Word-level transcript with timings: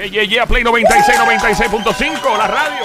Yeah, 0.00 0.08
yeah, 0.08 0.22
yeah, 0.22 0.46
Play 0.46 0.64
96, 0.64 1.18
96.5, 1.18 2.38
la 2.38 2.46
radio. 2.46 2.84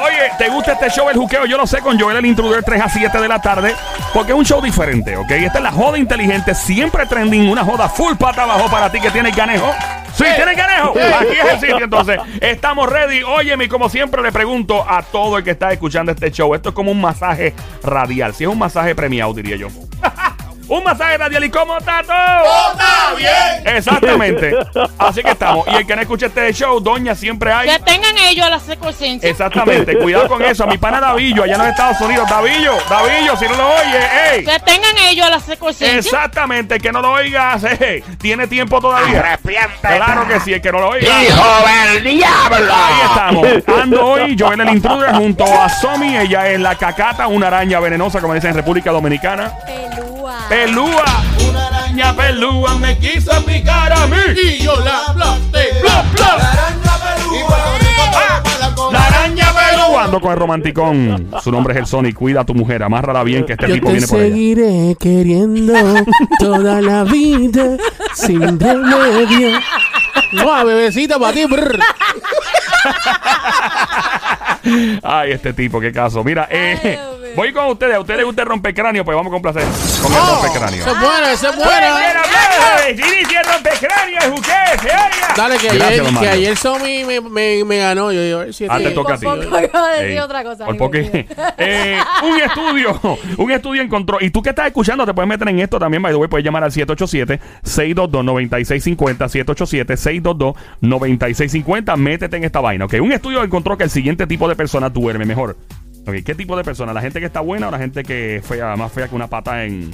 Oye, 0.00 0.32
¿te 0.36 0.48
gusta 0.48 0.72
este 0.72 0.90
show, 0.90 1.08
el 1.08 1.16
juqueo? 1.16 1.46
Yo 1.46 1.56
lo 1.56 1.68
sé, 1.68 1.78
con 1.78 1.96
Joel 1.96 2.16
el 2.16 2.26
Intruder, 2.26 2.64
3 2.64 2.82
a 2.82 2.88
7 2.88 3.20
de 3.20 3.28
la 3.28 3.40
tarde, 3.40 3.76
porque 4.12 4.32
es 4.32 4.38
un 4.38 4.44
show 4.44 4.60
diferente, 4.60 5.16
¿ok? 5.16 5.30
Esta 5.30 5.58
es 5.58 5.62
la 5.62 5.70
joda 5.70 5.96
inteligente, 5.96 6.52
siempre 6.56 7.06
trending, 7.06 7.48
una 7.48 7.64
joda 7.64 7.88
full 7.88 8.16
pata 8.16 8.42
abajo 8.42 8.68
para 8.68 8.90
ti 8.90 9.00
que 9.00 9.12
tienes 9.12 9.36
ganejo. 9.36 9.72
Sí, 10.14 10.24
tienes 10.34 10.56
ganejo. 10.56 10.94
Aquí 11.20 11.38
es 11.38 11.52
el 11.52 11.60
sitio, 11.60 11.84
entonces. 11.84 12.18
Estamos 12.40 12.90
ready. 12.90 13.22
Óyeme, 13.22 13.68
como 13.68 13.88
siempre 13.88 14.20
le 14.20 14.32
pregunto 14.32 14.84
a 14.88 15.02
todo 15.02 15.38
el 15.38 15.44
que 15.44 15.52
está 15.52 15.70
escuchando 15.70 16.10
este 16.10 16.32
show, 16.32 16.56
esto 16.56 16.70
es 16.70 16.74
como 16.74 16.90
un 16.90 17.00
masaje 17.00 17.54
radial. 17.84 18.34
Si 18.34 18.42
es 18.42 18.50
un 18.50 18.58
masaje 18.58 18.96
premiado, 18.96 19.32
diría 19.32 19.54
yo. 19.54 19.68
Un 20.68 20.84
masaje 20.84 21.18
radial. 21.18 21.44
¿Y 21.44 21.50
cómo 21.50 21.78
está 21.78 22.02
todo? 22.02 22.72
¡Está 22.72 23.14
bien! 23.16 23.76
Exactamente. 23.76 24.54
Así 24.98 25.22
que 25.22 25.30
estamos. 25.30 25.66
Y 25.68 25.76
el 25.76 25.86
que 25.86 25.96
no 25.96 26.02
escuche 26.02 26.26
este 26.26 26.52
show, 26.52 26.80
doña, 26.80 27.14
siempre 27.14 27.52
hay. 27.52 27.68
Que 27.68 27.78
tengan 27.80 28.16
ellos 28.18 28.46
a 28.46 28.50
la 28.50 28.60
secuencia. 28.60 29.18
Exactamente. 29.22 29.98
Cuidado 29.98 30.28
con 30.28 30.42
eso. 30.42 30.64
A 30.64 30.66
mi 30.66 30.78
pana 30.78 31.00
Davillo, 31.00 31.44
allá 31.44 31.54
en 31.54 31.58
los 31.60 31.68
Estados 31.68 32.00
Unidos. 32.00 32.28
Davillo, 32.28 32.74
Davillo, 32.88 33.36
si 33.36 33.44
no 33.46 33.54
lo 33.54 33.68
oye, 33.68 34.34
ey. 34.34 34.44
Que 34.44 34.58
tengan 34.60 34.96
ellos 35.08 35.26
a 35.26 35.30
la 35.30 35.40
secuencia. 35.40 35.96
Exactamente, 35.96 36.76
el 36.76 36.82
que 36.82 36.92
no 36.92 37.00
lo 37.00 37.12
oiga, 37.12 37.56
ey, 37.80 38.02
tiene 38.18 38.46
tiempo 38.46 38.80
todavía. 38.80 39.20
Arrepiéntete. 39.20 39.96
Claro 39.96 40.26
que 40.26 40.40
sí, 40.40 40.52
el 40.52 40.60
que 40.60 40.72
no 40.72 40.80
lo 40.80 40.88
oiga. 40.90 41.22
¡Hijo 41.22 41.44
del 41.92 42.04
diablo! 42.04 42.74
Ahí 42.74 43.00
estamos. 43.04 43.46
Ando 43.82 44.06
hoy, 44.06 44.36
Joel 44.38 44.60
el 44.60 44.68
Intruder, 44.70 45.14
junto 45.14 45.44
a 45.44 45.68
Somi. 45.68 46.16
Ella 46.16 46.48
es 46.48 46.60
la 46.60 46.74
cacata, 46.74 47.26
una 47.26 47.46
araña 47.46 47.80
venenosa, 47.80 48.20
como 48.20 48.34
dicen 48.34 48.50
en 48.50 48.56
República 48.56 48.90
Dominicana. 48.90 49.52
Pelúa. 50.48 51.04
Una 51.48 51.66
araña 51.66 52.16
pelúa 52.16 52.78
me 52.78 52.98
quiso 52.98 53.30
picar 53.44 53.92
a 53.92 54.06
mí. 54.06 54.16
Y 54.42 54.62
yo 54.62 54.74
la 54.80 54.98
aplasté. 55.08 55.68
¡Plop, 55.80 56.06
plop! 56.14 56.38
La 56.38 56.50
araña 56.52 56.96
pelúa. 57.16 57.58
Ah, 58.14 58.42
La 58.92 59.04
araña 59.06 59.46
pelúa. 59.52 60.04
Ando 60.04 60.20
con 60.20 60.32
el 60.32 60.38
romanticón. 60.38 61.30
Su 61.42 61.50
nombre 61.52 61.74
es 61.74 61.80
el 61.80 61.86
Sonic. 61.86 62.16
Cuida 62.16 62.40
a 62.40 62.44
tu 62.44 62.54
mujer. 62.54 62.82
Amárrala 62.82 63.22
bien, 63.24 63.44
que 63.44 63.52
este 63.52 63.68
Yo 63.68 63.74
tipo 63.74 63.86
te 63.88 63.92
viene 63.92 64.06
por 64.06 64.18
ella. 64.20 64.28
seguiré 64.28 64.96
queriendo 64.98 65.74
toda 66.38 66.80
la 66.80 67.04
vida 67.04 67.76
sin 68.14 68.58
remedio. 68.58 69.58
No, 70.32 70.64
bebecita 70.64 71.18
para 71.18 71.32
ti. 71.32 71.44
brr. 71.46 71.78
Ay, 75.02 75.32
este 75.32 75.52
tipo, 75.52 75.80
qué 75.80 75.92
caso. 75.92 76.22
Mira, 76.24 76.48
eh, 76.50 76.78
Ay. 76.82 76.98
Voy 77.38 77.52
con 77.52 77.66
ustedes. 77.68 77.94
A 77.94 78.00
ustedes 78.00 78.18
les 78.18 78.26
gusta 78.26 78.42
el 78.42 78.48
rompecráneo, 78.48 79.04
pues 79.04 79.16
vamos 79.16 79.32
con 79.32 79.40
placer 79.42 79.62
con 80.02 80.12
el 80.12 80.18
Oh, 80.18 80.40
rompecráneo. 80.42 80.80
ese 80.80 80.90
es 80.90 81.00
bueno, 81.00 81.26
ese 81.26 81.48
es 81.48 81.54
¡Fuerte 81.54 81.86
el 81.86 81.92
bueno. 81.92 82.20
aplauso! 82.20 82.90
¡Inicia 82.90 83.40
el 83.40 83.46
rompecráneo! 83.46 84.18
¡El 84.22 84.30
juqué! 84.30 84.52
¡Se! 84.82 84.88
Dale, 85.36 85.56
que 85.58 85.66
Gracias, 85.68 85.88
ayer, 85.88 85.98
don 86.02 86.06
que 86.06 86.12
Mario. 86.12 86.30
ayer 86.32 86.56
Somi 86.56 87.04
me, 87.04 87.20
me, 87.20 87.64
me 87.64 87.78
ganó. 87.78 88.10
Yo, 88.12 88.22
yo, 88.24 88.40
a 88.40 88.42
Ah, 88.42 88.46
te 88.78 88.84
este- 88.84 88.90
toca 88.94 89.14
a 89.14 89.18
ti. 89.18 89.24
Por 89.24 89.38
poco 89.44 89.58
iba 89.62 89.86
a 89.86 89.90
decir 89.92 90.10
Ey, 90.10 90.18
otra 90.18 90.42
cosa. 90.44 90.66
por 90.66 90.76
poco-. 90.76 90.98
Eh, 91.58 91.98
un 92.24 92.40
estudio, 92.40 93.00
un 93.36 93.50
estudio 93.52 93.82
encontró. 93.82 94.18
Y 94.20 94.30
tú 94.30 94.42
que 94.42 94.50
estás 94.50 94.66
escuchando, 94.66 95.06
te 95.06 95.14
puedes 95.14 95.28
meter 95.28 95.48
en 95.48 95.60
esto 95.60 95.78
también, 95.78 96.02
by 96.02 96.12
the 96.12 96.16
way, 96.16 96.28
puedes 96.28 96.44
llamar 96.44 96.64
al 96.64 96.72
787-622-9650, 96.72 99.28
787-622-9650. 100.80 101.96
Métete 101.96 102.36
en 102.36 102.44
esta 102.44 102.60
vaina, 102.60 102.84
¿ok? 102.86 102.94
Un 103.00 103.12
estudio 103.12 103.42
encontró 103.44 103.76
que 103.76 103.84
el 103.84 103.90
siguiente 103.90 104.26
tipo 104.26 104.48
de 104.48 104.56
persona 104.56 104.88
duerme 104.90 105.24
mejor. 105.24 105.56
Ok, 106.08 106.14
¿qué 106.24 106.34
tipo 106.34 106.56
de 106.56 106.64
persona? 106.64 106.92
¿La 106.94 107.00
gente 107.02 107.20
que 107.20 107.26
está 107.26 107.40
buena 107.40 107.68
o 107.68 107.70
la 107.70 107.78
gente 107.78 108.02
que 108.02 108.36
es 108.36 108.46
fea, 108.46 108.74
más 108.76 108.90
fea 108.90 109.08
que 109.08 109.14
una 109.14 109.28
pata 109.28 109.64
en. 109.64 109.90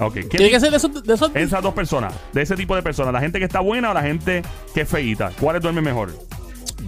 Ok, 0.00 0.14
¿qué 0.14 0.22
Tiene 0.24 0.50
que 0.50 0.58
ser 0.58 0.70
de 0.70 0.78
esos. 0.78 1.02
De 1.04 1.14
esos 1.14 1.30
Esas 1.34 1.62
dos 1.62 1.74
personas, 1.74 2.12
de 2.32 2.42
ese 2.42 2.56
tipo 2.56 2.74
de 2.74 2.82
personas, 2.82 3.12
la 3.12 3.20
gente 3.20 3.38
que 3.38 3.44
está 3.44 3.60
buena 3.60 3.90
o 3.90 3.94
la 3.94 4.02
gente 4.02 4.42
que 4.74 4.80
es 4.82 4.88
feíta. 4.88 5.30
¿Cuáles 5.38 5.62
duermen 5.62 5.84
mejor? 5.84 6.12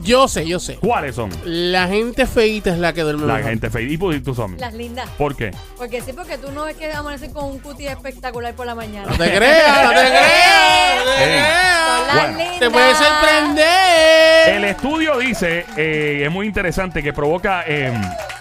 yo 0.03 0.29
sé, 0.29 0.47
yo 0.47 0.61
sé. 0.61 0.77
¿Cuáles 0.77 1.15
son? 1.17 1.31
La 1.45 1.89
gente 1.89 2.27
feita 2.27 2.71
es 2.71 2.79
la 2.79 2.93
que 2.93 3.01
duerme 3.03 3.27
La 3.27 3.35
mejor. 3.37 3.51
gente 3.51 3.71
feíta. 3.71 3.93
¿Y 3.93 3.99
tú, 3.99 4.21
tú 4.23 4.35
son? 4.35 4.57
Las 4.59 4.75
lindas. 4.75 5.09
¿Por 5.19 5.35
qué? 5.35 5.51
Porque 5.79 6.01
sí, 6.03 6.13
porque 6.13 6.39
tú 6.39 6.53
no 6.53 6.65
ves 6.65 6.77
que 6.77 6.93
amanecen 6.93 7.33
con 7.33 7.45
un 7.47 7.59
cutie 7.59 7.91
espectacular 7.91 8.55
por 8.55 8.67
la 8.67 8.75
mañana. 8.75 9.09
No 9.11 9.17
te 9.17 9.35
creas, 9.35 9.85
no 9.85 9.91
te 9.91 9.97
creas. 9.97 10.97
No 10.99 11.13
te 11.13 11.23
Ey. 11.25 11.29
creas. 11.31 11.87
Son 11.87 12.07
las 12.07 12.17
Bueno. 12.17 12.39
lindas. 12.39 12.59
Te 12.61 12.71
puede 12.71 12.95
sorprender. 12.95 14.49
El 14.57 14.65
estudio 14.65 15.19
dice, 15.19 15.67
eh, 15.77 16.23
es 16.27 16.31
muy 16.31 16.47
interesante, 16.47 17.03
que 17.03 17.13
provoca 17.13 17.65
eh, 17.67 17.93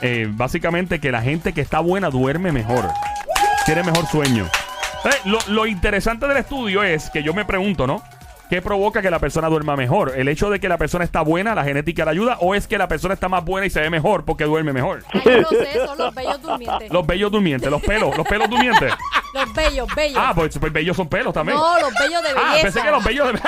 eh, 0.06 0.28
básicamente 0.30 1.00
que 1.00 1.12
la 1.12 1.24
gente 1.24 1.52
que 1.52 1.62
está 1.62 1.80
buena 1.80 2.12
duerme 2.12 2.52
mejor. 2.52 2.88
Tiene 3.66 3.82
mejor 3.82 4.06
sueño. 4.06 4.46
Eh, 5.04 5.10
lo, 5.26 5.40
lo 5.48 5.66
interesante 5.66 6.28
del 6.28 6.38
estudio 6.38 6.84
es 6.84 7.10
que 7.10 7.24
yo 7.24 7.34
me 7.34 7.44
pregunto, 7.44 7.88
¿no? 7.88 8.04
¿Qué 8.48 8.62
provoca 8.62 9.02
que 9.02 9.10
la 9.10 9.18
persona 9.18 9.50
duerma 9.50 9.76
mejor? 9.76 10.14
¿El 10.16 10.28
hecho 10.28 10.52
de 10.52 10.60
que 10.60 10.70
la 10.70 10.78
persona 10.78 11.04
está 11.04 11.22
buena, 11.22 11.56
la 11.56 11.64
genética 11.64 12.06
la 12.06 12.12
ayuda? 12.12 12.38
¿O 12.42 12.54
es 12.54 12.68
que 12.68 12.78
la 12.78 12.88
persona 12.88 13.16
está 13.16 13.28
más 13.28 13.44
buena 13.44 13.66
y 13.66 13.72
se 13.72 13.82
ve 13.82 13.90
mejor 13.90 14.24
porque 14.24 14.44
duerme 14.44 14.72
mejor? 14.72 15.04
Ay, 15.12 15.22
yo 15.26 15.42
no 15.42 15.50
sé, 15.50 15.86
son 15.88 15.98
los 15.98 16.14
bellos 16.14 16.42
durmientes. 16.44 16.92
Los 16.92 17.08
bellos 17.08 17.32
durmientes, 17.32 17.72
los 17.72 17.82
pelos, 17.82 18.16
los 18.16 18.28
pelos 18.28 18.48
durmientes. 18.48 18.94
Los 19.36 19.54
bellos, 19.54 19.94
bellos. 19.94 20.18
Ah, 20.18 20.32
pues, 20.34 20.58
pues 20.58 20.72
bellos 20.72 20.96
son 20.96 21.10
pelos 21.10 21.34
también. 21.34 21.58
no, 21.58 21.78
los 21.78 21.94
bellos 21.94 22.24
de 22.24 22.34
belleza. 22.34 22.52
Ah, 22.54 22.58
pensé 22.62 22.82
que 22.82 22.92
los 22.92 23.04
bellos 23.04 23.34
de... 23.34 23.40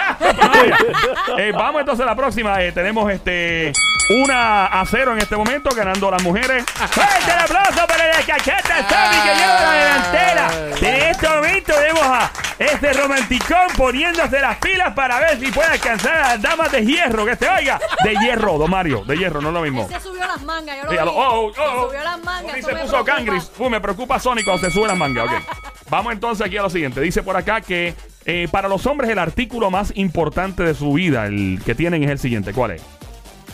Eh, 1.38 1.52
vamos 1.53 1.80
entonces 1.80 2.03
a 2.03 2.09
la 2.09 2.16
próxima. 2.16 2.62
Eh, 2.62 2.74
tenemos 2.74 3.09
este 3.09 3.72
una 4.09 4.66
a 4.66 4.86
cero 4.86 5.14
en 5.14 5.20
este 5.20 5.36
momento, 5.38 5.70
ganando 5.74 6.12
las 6.12 6.22
mujeres. 6.24 6.66
¡Fuerte 6.92 7.31
el 7.31 7.40
aplauso 7.40 7.88
para 7.88 8.08
la 8.08 8.22
caqueta 8.22 8.90
Sammy 8.90 9.18
que 9.18 9.36
lleva 9.36 9.62
la 9.62 9.72
delantera! 9.72 10.50
En 10.81 11.09
este 11.09 11.30
momento 11.30 11.74
vemos 11.80 12.03
a 12.03 12.31
este 12.59 12.94
romanticón 12.94 13.68
poniéndose 13.78 14.40
las 14.40 14.58
pilas 14.58 14.94
para 14.94 15.20
ver 15.20 15.40
si 15.40 15.52
puede 15.52 15.70
alcanzar 15.70 16.18
a 16.18 16.28
las 16.30 16.42
damas 16.42 16.72
de 16.72 16.86
hierro. 16.86 17.26
Que 17.26 17.36
se 17.36 17.47
oiga. 17.47 17.80
De 18.03 18.16
hierro, 18.16 18.58
don 18.58 18.70
Mario. 18.70 19.03
De 19.06 19.18
hierro, 19.18 19.42
no 19.42 19.50
es 19.50 19.53
lo 19.53 19.62
mismo. 19.62 19.88
Se 19.88 20.00
subió 20.02 20.26
las 20.26 20.42
mangas, 20.42 20.78
yo 20.78 20.84
lo 20.86 20.92
vi. 20.92 20.97
Oh, 20.97 21.12
oh, 21.12 21.53
Se 21.53 21.62
oh, 21.62 21.88
subió 21.88 22.03
las 22.03 22.24
mangas. 22.24 22.58
Y 22.58 22.62
se 22.62 22.76
puso 22.76 23.06
cangris. 23.06 23.52
Uh, 23.58 23.70
me 23.70 23.80
preocupa 23.80 24.20
Sonic 24.20 24.46
cuando 24.46 24.66
se 24.68 24.74
sube 24.74 24.88
las 24.88 24.97
mangas. 24.97 25.26
Ok. 25.26 25.77
Vamos 25.90 26.14
entonces 26.14 26.46
aquí 26.46 26.58
a 26.58 26.62
lo 26.64 26.70
siguiente. 26.70 27.00
Dice 27.02 27.24
por 27.24 27.38
acá 27.38 27.62
que 27.62 27.94
eh, 28.25 28.48
para 28.52 28.68
los 28.68 28.86
hombres 28.86 29.09
el 29.09 29.20
artículo 29.20 29.72
más 29.72 29.92
importante 29.96 30.64
de 30.64 30.74
su 30.74 30.94
vida, 30.94 31.25
el 31.28 31.62
que 31.66 31.75
tienen 31.75 32.03
es 32.03 32.09
el 32.12 32.20
siguiente. 32.20 32.52
¿Cuál 32.53 32.72
es? 32.72 32.81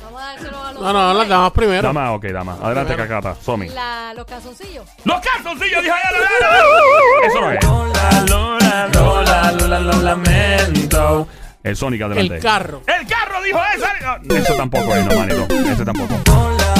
Vamos 0.03 0.21
a 0.21 0.25
dárselo 0.25 0.63
a 0.63 0.71
los 0.73 0.81
No, 0.81 0.93
no, 0.93 1.13
las 1.13 1.27
damas 1.29 1.51
primero. 1.51 1.81
Dama, 1.83 2.11
ok, 2.13 2.25
dama. 2.25 2.57
Adelante, 2.61 2.93
Primero. 2.95 3.21
cacata. 3.21 3.41
Somi. 3.41 3.69
La- 3.69 4.13
los 4.15 4.25
calzoncillos. 4.25 4.85
¡Los 5.05 5.21
calzoncillos! 5.21 5.83
Dijo 5.83 5.95
ella. 5.95 7.27
Eso 7.27 7.41
no 7.41 7.51
es. 7.51 7.63
Lola, 7.63 8.25
Lola, 8.27 8.87
Lola, 8.93 9.51
Lola, 9.51 9.79
lo 9.79 10.01
lamento. 10.01 11.27
El 11.63 11.77
Sonic 11.77 12.01
adelante. 12.01 12.35
El 12.35 12.41
carro. 12.41 12.81
¡El 12.87 13.07
carro! 13.07 13.41
Dijo 13.41 13.59
esa. 13.77 14.19
No, 14.23 14.35
eso 14.35 14.53
tampoco 14.55 14.95
es, 14.95 15.05
no, 15.05 15.15
manito. 15.17 15.47
Ese 15.71 15.85
tampoco. 15.85 16.15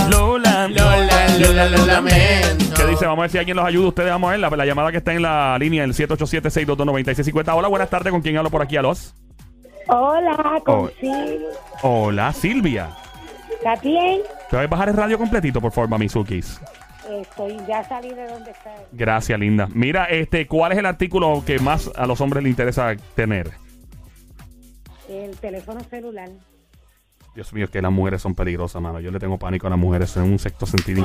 Lola, 0.10 0.68
Lola, 0.68 1.28
Lola, 1.40 1.66
lo 1.70 1.86
lamento. 1.86 2.63
Vamos 3.06 3.20
a 3.20 3.22
ver 3.24 3.32
si 3.32 3.38
alguien 3.38 3.58
los 3.58 3.66
ayuda. 3.66 3.88
Ustedes 3.90 4.10
vamos 4.10 4.28
a 4.28 4.32
ver 4.32 4.40
la, 4.40 4.50
la 4.50 4.66
llamada 4.66 4.92
que 4.92 4.98
está 4.98 5.14
en 5.14 5.22
la 5.22 5.58
línea, 5.60 5.84
el 5.84 5.94
787-622-9650. 5.94 7.54
Hola, 7.56 7.68
buenas 7.68 7.90
tardes. 7.90 8.12
¿Con 8.12 8.22
quién 8.22 8.38
hablo 8.38 8.50
por 8.50 8.62
aquí? 8.62 8.78
¿Alos? 8.78 9.14
Hola, 9.88 10.62
con 10.66 10.86
Oh. 10.86 10.90
Sil- 11.02 11.44
Hola, 11.82 12.32
Silvia. 12.34 12.90
¿Está 13.52 13.76
bien? 13.78 14.22
¿Te 14.50 14.56
vas 14.56 14.66
a 14.66 14.68
bajar 14.68 14.90
el 14.90 14.96
radio 14.96 15.18
completito, 15.18 15.60
por 15.62 15.72
favor, 15.72 15.90
Mamizukis? 15.90 16.60
Estoy, 17.10 17.58
ya 17.68 17.84
salí 17.84 18.10
de 18.14 18.28
donde 18.28 18.52
está. 18.52 18.74
Gracias, 18.94 19.38
linda. 19.40 19.68
Mira, 19.74 20.06
este, 20.06 20.48
¿cuál 20.48 20.72
es 20.72 20.78
el 20.78 20.86
artículo 20.86 21.44
que 21.46 21.60
más 21.60 21.92
a 21.96 22.06
los 22.08 22.22
hombres 22.22 22.44
les 22.44 22.52
interesa 22.52 22.96
tener? 23.16 23.52
El 25.10 25.36
teléfono 25.38 25.82
celular. 25.90 26.30
Dios 27.36 27.52
mío, 27.52 27.66
es 27.66 27.72
que 27.72 27.82
las 27.82 27.92
mujeres 27.92 28.22
son 28.22 28.36
peligrosas, 28.36 28.82
mano. 28.82 29.00
Yo 29.02 29.12
le 29.12 29.20
tengo 29.20 29.38
pánico 29.38 29.68
a 29.68 29.70
las 29.72 29.80
mujeres 29.80 30.16
en 30.18 30.24
un 30.24 30.40
sexto 30.40 30.66
sentido. 30.66 31.04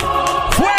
¡Fuerte 0.52 0.77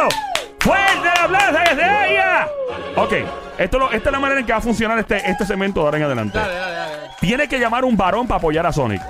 aplauso! 0.00 0.16
¡Fuerte 0.60 1.08
el 1.14 1.24
aplauso 1.24 1.58
que 1.64 1.74
se 1.76 1.90
oiga! 1.90 2.48
Ok, 2.96 3.12
esto 3.58 3.78
lo- 3.78 3.92
esta 3.92 4.08
es 4.08 4.12
la 4.12 4.20
manera 4.20 4.40
en 4.40 4.46
que 4.46 4.52
va 4.52 4.58
a 4.58 4.62
funcionar 4.62 4.98
este, 4.98 5.16
este 5.30 5.46
segmento 5.46 5.80
de 5.80 5.86
ahora 5.86 5.98
en 5.98 6.04
adelante. 6.04 6.38
Dale, 6.38 6.54
dale, 6.54 6.74
dale. 6.74 6.92
Tiene 7.20 7.48
que 7.48 7.58
llamar 7.58 7.84
un 7.84 7.96
varón 7.96 8.26
para 8.26 8.38
apoyar 8.38 8.66
a 8.66 8.72
Sonic. 8.72 9.02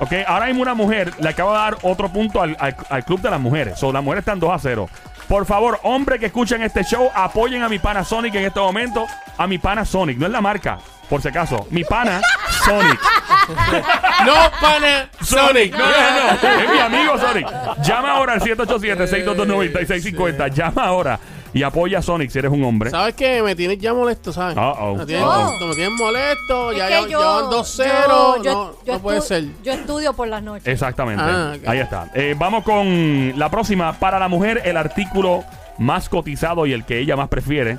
Ok, 0.00 0.12
ahora 0.26 0.46
mismo 0.46 0.62
una 0.62 0.74
mujer 0.74 1.12
le 1.20 1.28
acaba 1.28 1.52
de 1.52 1.58
dar 1.58 1.76
otro 1.82 2.08
punto 2.08 2.40
al, 2.42 2.56
al- 2.58 2.74
al 2.88 3.04
club 3.04 3.20
de 3.20 3.30
las 3.30 3.38
mujeres. 3.40 3.78
So, 3.78 3.92
las 3.92 4.02
mujeres 4.02 4.22
están 4.22 4.40
2 4.40 4.50
a 4.52 4.58
0. 4.58 4.88
Por 5.28 5.46
favor, 5.46 5.78
hombres 5.84 6.18
que 6.20 6.26
escuchen 6.26 6.62
este 6.62 6.82
show, 6.84 7.10
apoyen 7.14 7.62
a 7.62 7.68
mi 7.68 7.78
pana 7.78 8.02
Sonic 8.04 8.34
en 8.34 8.44
este 8.46 8.58
momento. 8.60 9.06
A 9.38 9.46
mi 9.46 9.58
pana 9.58 9.84
Sonic, 9.84 10.18
no 10.18 10.26
es 10.26 10.32
la 10.32 10.40
marca, 10.40 10.78
por 11.08 11.22
si 11.22 11.28
acaso. 11.28 11.66
Mi 11.70 11.84
pana 11.84 12.20
Sonic. 12.64 12.98
No, 14.26 14.34
pana. 14.60 15.08
Sonic, 15.22 15.72
no, 15.72 15.78
no, 15.78 15.86
no, 15.86 16.30
es 16.62 16.70
mi 16.70 16.78
amigo 16.78 17.16
Sonic. 17.18 17.46
Llama 17.82 18.12
ahora 18.12 18.32
al 18.34 18.40
787-622-9650. 18.40 20.50
Llama 20.52 20.84
ahora 20.84 21.18
y 21.54 21.62
apoya 21.62 21.98
a 21.98 22.02
Sonic 22.02 22.30
si 22.30 22.38
eres 22.38 22.50
un 22.50 22.64
hombre. 22.64 22.90
¿Sabes 22.90 23.14
qué? 23.14 23.42
Me 23.42 23.54
tienes 23.54 23.78
ya 23.78 23.92
molesto, 23.94 24.32
¿sabes? 24.32 24.56
Me 24.56 25.06
tienes, 25.06 25.24
Oh. 25.26 25.66
me 25.68 25.74
tienes 25.74 25.92
molesto. 25.98 26.70
Es 26.72 26.78
Ya 26.78 27.00
yo- 27.00 27.06
llevan 27.06 27.50
2-0. 27.50 28.36
yo- 28.38 28.42
yo- 28.42 28.52
No, 28.52 28.84
yo 28.84 28.92
no 28.94 28.98
puede 29.00 29.20
ser. 29.20 29.44
Yo 29.62 29.72
estudio 29.72 30.12
por 30.14 30.28
las 30.28 30.42
noches. 30.42 30.66
Exactamente. 30.66 31.22
Ah, 31.26 31.54
ok. 31.56 31.68
Ahí 31.68 31.78
está. 31.78 32.10
Eh, 32.14 32.34
vamos 32.38 32.64
con 32.64 33.38
la 33.38 33.50
próxima. 33.50 33.92
Para 33.98 34.18
la 34.18 34.28
mujer, 34.28 34.62
el 34.64 34.76
artículo 34.76 35.44
más 35.78 36.08
cotizado 36.08 36.66
y 36.66 36.72
el 36.72 36.84
que 36.84 36.98
ella 36.98 37.16
más 37.16 37.28
prefiere. 37.28 37.78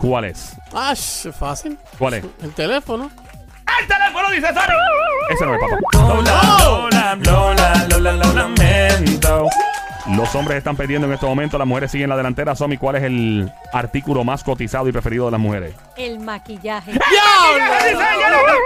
¿Cuál 0.00 0.24
es? 0.24 0.52
Ah, 0.74 0.92
sh, 0.94 1.30
fácil. 1.32 1.78
¿Cuál 1.98 2.14
es? 2.14 2.24
El 2.42 2.52
teléfono. 2.52 3.10
¡El 3.80 3.86
teléfono 3.88 4.30
dice 4.30 4.48
Sony! 4.48 4.74
Ese 5.30 5.46
no 5.46 5.54
es, 5.54 5.60
papá. 5.60 5.76
Lola, 5.92 6.14
Lola, 6.22 6.73
Los 10.34 10.40
hombres 10.40 10.58
están 10.58 10.74
perdiendo 10.74 11.06
en 11.06 11.12
este 11.12 11.26
momento, 11.26 11.56
las 11.58 11.66
mujeres 11.68 11.92
siguen 11.92 12.08
la 12.10 12.16
delantera. 12.16 12.56
Somi, 12.56 12.76
¿cuál 12.76 12.96
es 12.96 13.04
el 13.04 13.52
artículo 13.72 14.24
más 14.24 14.42
cotizado 14.42 14.88
y 14.88 14.92
preferido 14.92 15.26
de 15.26 15.30
las 15.30 15.38
mujeres? 15.40 15.76
El 15.96 16.18
maquillaje. 16.18 16.90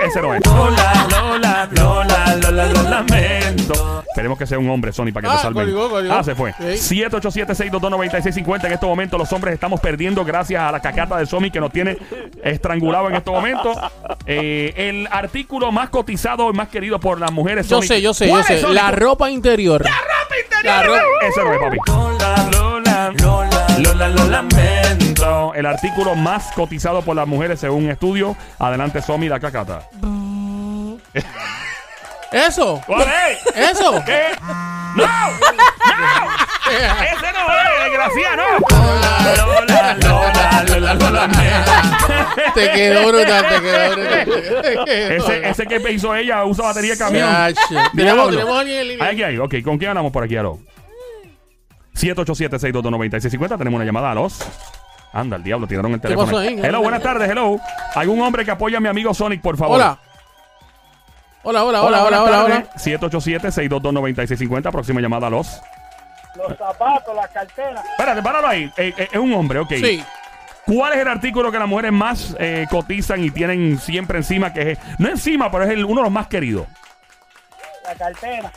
Ese 0.06 0.22
no 0.22 0.32
es. 0.32 0.40
Lola, 0.46 1.06
Lola, 1.10 1.68
Lola, 1.72 2.36
Lola, 2.36 2.66
lo 2.68 2.82
lamento. 2.84 4.02
Esperemos 4.08 4.38
que 4.38 4.46
sea 4.46 4.58
un 4.58 4.70
hombre, 4.70 4.94
Sony, 4.94 5.12
para 5.12 5.28
que 5.28 5.34
Ah, 5.34 5.48
te 5.48 5.52
colgó, 5.52 5.90
colgó. 5.90 6.10
Ah, 6.10 6.24
se 6.24 6.34
fue. 6.34 6.54
Sí. 6.78 7.02
787-622-9650. 7.04 8.64
En 8.64 8.72
este 8.72 8.86
momento 8.86 9.18
los 9.18 9.30
hombres 9.34 9.52
estamos 9.52 9.78
perdiendo 9.78 10.24
gracias 10.24 10.62
a 10.62 10.72
la 10.72 10.80
cacata 10.80 11.18
de 11.18 11.26
Somi 11.26 11.50
que 11.50 11.60
nos 11.60 11.70
tiene 11.70 11.98
estrangulado 12.42 13.10
en 13.10 13.16
este 13.16 13.30
momento. 13.30 13.74
Eh, 14.24 14.72
el 14.74 15.06
artículo 15.10 15.70
más 15.70 15.90
cotizado 15.90 16.48
y 16.48 16.54
más 16.54 16.68
querido 16.68 16.98
por 16.98 17.20
las 17.20 17.30
mujeres. 17.30 17.68
Yo 17.68 17.82
sé, 17.82 18.00
yo 18.00 18.14
sé, 18.14 18.24
yo 18.26 18.32
¿Cuál 18.32 18.44
es, 18.48 18.60
sé. 18.62 18.68
La 18.72 18.90
ropa 18.90 19.30
interior. 19.30 19.84
La 19.84 19.90
Ese 21.22 21.44
no 21.44 21.52
es, 21.52 21.60
papi. 21.60 21.78
Lola, 21.86 22.48
Lola, 22.52 23.12
Lola, 23.20 23.66
Lola, 23.78 24.08
lo 24.08 24.24
lamento. 24.24 25.54
El 25.54 25.66
artículo 25.66 26.14
más 26.14 26.52
cotizado 26.54 27.02
por 27.02 27.16
las 27.16 27.26
mujeres 27.26 27.60
según 27.60 27.84
un 27.84 27.90
estudio. 27.90 28.36
Adelante, 28.58 29.02
Somi, 29.02 29.28
la 29.28 29.40
cacata. 29.40 29.88
Eso. 32.30 32.80
¿Cuál 32.86 33.08
es? 33.30 33.56
Eso. 33.56 34.02
¿Qué? 34.04 34.26
¡No! 34.94 35.06
¡No! 35.06 36.47
¡Ese 36.68 37.32
no 37.32 37.42
es, 37.52 37.84
desgracia, 37.84 38.36
no! 38.36 38.58
Lola, 39.36 39.96
Lola, 40.00 40.64
Lola, 40.68 40.94
lo 40.94 41.10
lamento. 41.10 41.72
Te 42.54 42.70
quedó 42.72 43.08
brutal, 43.08 43.46
te 43.48 43.60
quedó 43.60 43.90
brutal. 43.92 44.24
Te 44.24 44.42
quedó. 44.42 44.86
Ese, 44.86 45.48
ese 45.48 45.66
que 45.66 45.92
hizo 45.92 46.14
ella 46.14 46.44
usa 46.44 46.66
batería 46.66 46.92
de 46.92 46.98
camión. 46.98 47.28
Chacho. 47.28 47.74
Diablo. 47.92 48.28
Tenemos, 48.30 48.56
a 48.56 48.60
alguien 48.60 48.80
en 48.80 48.88
línea. 48.88 49.06
Aquí 49.08 49.22
hay, 49.22 49.38
ok. 49.38 49.54
¿Con 49.64 49.78
quién 49.78 49.90
hablamos 49.90 50.12
por 50.12 50.24
aquí, 50.24 50.36
Aló? 50.36 50.58
787-622-9650. 51.94 53.58
Tenemos 53.58 53.78
una 53.78 53.84
llamada 53.84 54.12
a 54.12 54.14
los. 54.14 54.38
Anda, 55.12 55.36
el 55.36 55.42
diablo, 55.42 55.66
tiraron 55.66 55.92
el 55.92 56.00
teléfono. 56.00 56.26
pasó 56.26 56.38
ahí? 56.38 56.60
Hello, 56.62 56.80
buenas 56.82 57.02
tardes, 57.02 57.28
hello. 57.30 57.58
¿Algún 57.94 58.20
hombre 58.20 58.44
que 58.44 58.50
apoya 58.50 58.78
a 58.78 58.80
mi 58.80 58.88
amigo 58.88 59.14
Sonic, 59.14 59.40
por 59.40 59.56
favor? 59.56 59.76
Hola. 59.76 59.98
Hola, 61.42 61.64
hola, 61.64 61.82
hola, 61.82 62.04
hola, 62.04 62.22
hola, 62.22 62.44
hola. 62.44 62.70
787-622-9650. 62.76 64.70
Próxima 64.70 65.00
llamada 65.00 65.28
a 65.28 65.30
los. 65.30 65.60
Los 66.38 66.56
zapatos, 66.56 67.14
la 67.16 67.28
cartera. 67.28 67.82
Espérate, 67.90 68.22
páralo 68.22 68.48
ahí. 68.48 68.72
Eh, 68.76 68.94
eh, 68.96 69.08
es 69.12 69.18
un 69.18 69.32
hombre, 69.34 69.58
ok. 69.58 69.72
Sí. 69.82 70.02
¿Cuál 70.66 70.92
es 70.92 70.98
el 71.00 71.08
artículo 71.08 71.50
que 71.50 71.58
las 71.58 71.66
mujeres 71.68 71.92
más 71.92 72.36
eh, 72.38 72.66
cotizan 72.70 73.24
y 73.24 73.30
tienen 73.30 73.78
siempre 73.78 74.18
encima? 74.18 74.52
Que 74.52 74.72
es, 74.72 74.78
no 74.98 75.08
encima, 75.08 75.50
pero 75.50 75.64
es 75.64 75.70
el- 75.70 75.84
uno 75.84 75.96
de 76.00 76.04
los 76.04 76.12
más 76.12 76.26
queridos. 76.28 76.66
La 77.84 77.94
cartera. 77.94 78.52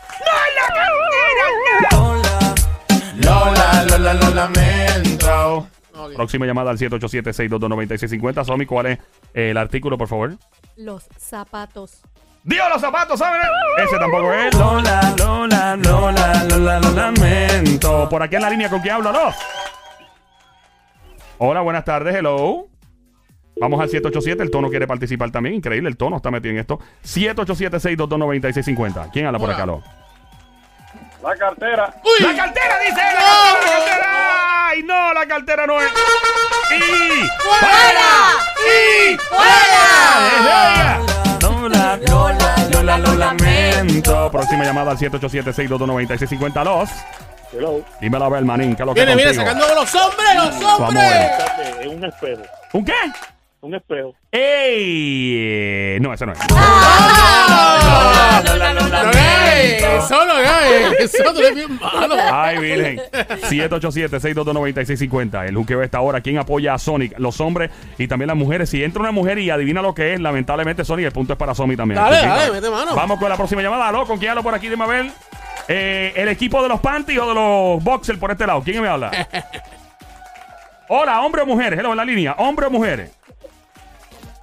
Lola, 3.23 3.85
Lola, 3.89 4.13
lo 4.13 4.29
lamento. 4.31 5.67
Ok. 5.95 6.13
Próxima 6.15 6.45
llamada 6.45 6.71
al 6.71 6.77
787-622-9650. 6.77 8.43
Somi, 8.45 8.65
¿cuál 8.65 8.87
es 8.87 8.99
eh, 9.33 9.51
el 9.51 9.57
artículo, 9.57 9.97
por 9.97 10.07
favor? 10.07 10.37
Los 10.75 11.07
zapatos. 11.17 12.01
¡Dios, 12.43 12.67
los 12.69 12.81
zapatos, 12.81 13.19
¿saben? 13.19 13.39
Ese 13.77 13.99
tampoco 13.99 14.33
es. 14.33 14.51
Lola, 14.55 15.13
Lola, 15.17 15.75
Lola, 15.75 16.43
Lola, 16.49 16.79
lo 16.79 16.89
lamento. 16.91 18.09
Por 18.09 18.23
aquí 18.23 18.35
en 18.35 18.41
la 18.41 18.49
línea, 18.49 18.67
¿con 18.69 18.81
quién 18.81 18.95
hablo? 18.95 19.11
No. 19.11 19.31
Hola, 21.37 21.61
buenas 21.61 21.85
tardes, 21.85 22.15
hello. 22.15 22.65
Vamos 23.59 23.79
al 23.79 23.89
787, 23.89 24.41
el 24.41 24.49
tono 24.49 24.69
quiere 24.69 24.87
participar 24.87 25.29
también. 25.29 25.53
Increíble, 25.55 25.87
el 25.87 25.97
tono 25.97 26.15
está 26.15 26.31
metido 26.31 26.53
en 26.53 26.59
esto. 26.59 26.79
787-622-9650. 27.03 29.11
¿Quién 29.11 29.27
habla 29.27 29.37
por 29.37 29.51
acá, 29.51 29.67
lo? 29.67 29.83
La 31.21 31.35
cartera. 31.35 31.93
¡Uy! 32.03 32.25
¡La 32.25 32.35
cartera, 32.35 32.79
dice! 32.79 32.95
¡La 32.95 33.13
cartera, 33.13 33.79
la 33.79 33.85
cartera! 33.85 34.67
¡Ay, 34.67 34.81
no! 34.83 35.13
La 35.13 35.27
cartera 35.27 35.67
no 35.67 35.79
es. 35.79 35.91
¡Y! 36.71 37.27
¡Fuera! 37.37 38.31
¡Y! 38.65 39.15
¡Fuera! 39.17 40.00
Lamento. 43.91 44.31
Próxima 44.31 44.63
llamada 44.63 44.91
al 44.91 44.97
787-622-9650. 44.97 46.63
Los. 46.63 46.89
Hello. 47.53 47.83
Dímelo 47.99 48.25
a 48.25 48.29
ver, 48.29 48.45
manín, 48.45 48.75
¿qué 48.75 48.83
es 48.83 48.87
lo 48.87 48.93
que 48.93 49.01
Viene, 49.03 49.15
viene, 49.15 49.35
contigo? 49.35 49.53
sacando 49.59 49.75
los 49.75 49.95
hombres, 49.95 50.35
los 50.35 50.63
Vamos 50.63 50.63
a 50.81 50.87
hombres. 50.87 51.03
ver. 51.57 51.81
Es 51.81 51.87
un 51.87 52.05
espejo. 52.05 52.41
¿Un 52.73 52.85
qué? 52.85 52.93
Un 53.61 53.75
espejo. 53.75 54.15
¡Ey! 54.31 55.99
No, 56.01 56.11
ese 56.11 56.25
no 56.25 56.31
es. 56.31 56.39
Ah. 56.55 58.41
No, 58.43 58.55
ey, 59.11 59.75
Eso 59.77 60.25
no 60.25 60.39
es. 60.39 61.13
Eso 61.13 61.31
tú 61.31 61.39
eres 61.41 61.53
bien 61.53 61.79
malo. 61.79 62.15
Ay, 62.31 62.57
virgen. 62.57 62.99
787-622-9650. 63.43 65.47
El 65.47 65.55
juqueo 65.55 65.83
está 65.83 65.99
ahora. 65.99 66.21
¿Quién 66.21 66.39
apoya 66.39 66.73
a 66.73 66.79
Sonic? 66.79 67.13
Los 67.19 67.39
hombres 67.39 67.69
y 67.99 68.07
también 68.07 68.29
las 68.29 68.37
mujeres. 68.37 68.67
Si 68.67 68.83
entra 68.83 68.99
una 68.99 69.11
mujer 69.11 69.37
y 69.37 69.51
adivina 69.51 69.83
lo 69.83 69.93
que 69.93 70.15
es, 70.15 70.19
lamentablemente 70.19 70.83
Sonic, 70.83 71.05
el 71.05 71.11
punto 71.11 71.33
es 71.33 71.39
para 71.39 71.53
Sonic 71.53 71.77
también. 71.77 72.01
Dale, 72.01 72.17
dale, 72.17 72.51
mete 72.53 72.67
mano. 72.71 72.95
Vamos 72.95 73.19
con 73.19 73.29
la 73.29 73.37
próxima 73.37 73.61
llamada. 73.61 73.89
¿Aló? 73.89 74.07
¿Con 74.07 74.17
quién 74.17 74.31
hablo 74.31 74.41
por 74.41 74.55
aquí? 74.55 74.69
Dime 74.69 74.85
a 74.85 74.87
ver. 74.87 75.11
Eh, 75.67 76.13
¿El 76.15 76.29
equipo 76.29 76.63
de 76.63 76.69
los 76.69 76.79
panties 76.79 77.19
o 77.19 77.27
de 77.27 77.35
los 77.35 77.83
boxers 77.83 78.17
por 78.17 78.31
este 78.31 78.47
lado? 78.47 78.63
¿Quién 78.63 78.81
me 78.81 78.87
habla? 78.87 79.11
Hola, 80.93 81.21
hombre 81.21 81.43
o 81.43 81.45
mujer. 81.45 81.71
Hello, 81.73 81.91
en 81.91 81.97
la 81.97 82.03
línea. 82.03 82.33
¿Hombre 82.39 82.65
o 82.65 82.69
mujer? 82.71 83.11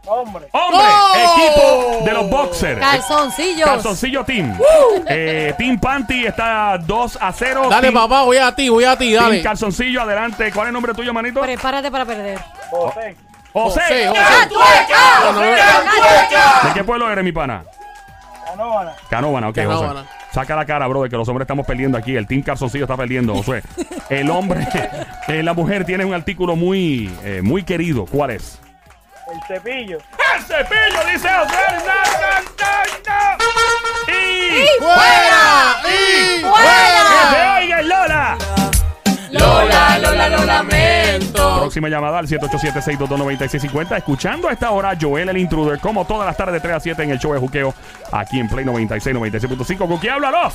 Hombre. 0.09 0.49
¡Hombre! 0.53 0.81
¡Oh! 0.81 1.37
Equipo 1.37 2.05
de 2.05 2.13
los 2.13 2.31
boxers. 2.31 2.81
Calzoncillos. 2.81 3.69
Calzoncillo 3.69 4.25
Team. 4.25 4.59
Eh, 5.07 5.55
team 5.59 5.79
Panty 5.79 6.27
está 6.27 6.79
2 6.79 7.19
a 7.21 7.33
0. 7.33 7.67
Dale, 7.69 7.89
Team- 7.89 7.95
papá, 7.95 8.23
voy 8.23 8.39
a 8.39 8.55
ti, 8.55 8.69
voy 8.69 8.85
a 8.85 8.97
ti, 8.97 9.11
Team 9.13 9.23
dale. 9.23 9.43
Calzoncillo, 9.43 10.01
adelante. 10.03 10.51
¿Cuál 10.53 10.67
es 10.67 10.69
el 10.69 10.73
nombre 10.75 10.95
tuyo, 10.95 11.13
manito? 11.13 11.41
Prepárate 11.41 11.91
para 11.91 12.05
perder. 12.05 12.39
José. 12.71 13.17
José. 13.53 13.81
José, 13.81 14.09
José. 14.09 14.19
¡Ah, 14.95 15.21
No, 15.25 15.33
no, 15.33 16.69
¿De 16.69 16.75
qué 16.75 16.85
pueblo 16.85 17.11
eres, 17.11 17.25
mi 17.25 17.33
pana? 17.33 17.65
Canóvana. 18.47 18.93
Canóvana, 19.11 19.49
ok, 19.49 19.55
Canóvana. 19.57 20.01
José. 20.03 20.15
Saca 20.33 20.55
la 20.57 20.65
cara, 20.67 20.87
bro, 20.87 21.03
de 21.03 21.09
que 21.09 21.17
los 21.17 21.27
hombres 21.29 21.45
estamos 21.45 21.67
perdiendo 21.67 21.97
aquí. 21.99 22.15
El 22.17 22.27
Team 22.27 22.43
Calzoncillo 22.43 22.85
está 22.85 22.97
perdiendo, 22.97 23.35
José. 23.35 23.63
El 24.11 24.31
hombre, 24.31 24.67
eh, 25.29 25.43
la 25.43 25.55
mujer 25.55 25.85
tiene 25.85 26.05
un 26.05 26.15
artículo 26.15 26.55
muy, 26.57 27.11
eh, 27.25 27.41
muy 27.43 27.63
querido. 27.63 28.05
¿Cuál 28.07 28.31
es? 28.33 28.61
El 29.31 29.43
cepillo. 29.47 29.99
¡El 29.99 30.43
cepillo! 30.43 31.05
Dice 31.13 31.29
José. 31.29 31.57
¡No, 31.71 31.85
no, 31.85 32.41
no, 33.05 33.37
no! 33.37 34.13
¡Y! 34.13 34.67
¡Fuera! 34.79 35.77
¡Y 35.85 36.43
¡Que 36.43 37.37
se 37.37 37.41
oiga 37.63 37.81
el 37.81 37.89
Lola! 37.89 38.39
Lola, 39.31 39.99
Lola, 39.99 40.29
lo 40.31 40.45
lamento. 40.45 41.59
Próxima 41.61 41.89
llamada 41.91 42.19
al 42.19 42.27
787-622-9650. 42.27 43.99
Escuchando 43.99 44.49
a 44.49 44.53
esta 44.53 44.71
hora 44.71 44.97
Joel 44.99 45.29
el 45.29 45.37
Intruder, 45.37 45.79
como 45.79 46.07
todas 46.07 46.27
las 46.27 46.37
tardes 46.37 46.55
de 46.55 46.61
3 46.61 46.75
a 46.75 46.81
7 46.81 47.03
en 47.03 47.11
el 47.11 47.19
show 47.19 47.35
de 47.35 47.39
Juqueo, 47.39 47.75
aquí 48.11 48.41
en 48.41 48.49
Play 48.49 48.65
96, 48.65 49.15
96.5. 49.15 49.77
¿Con 49.87 49.99
quién 49.99 50.15
habla 50.15 50.31
los? 50.31 50.55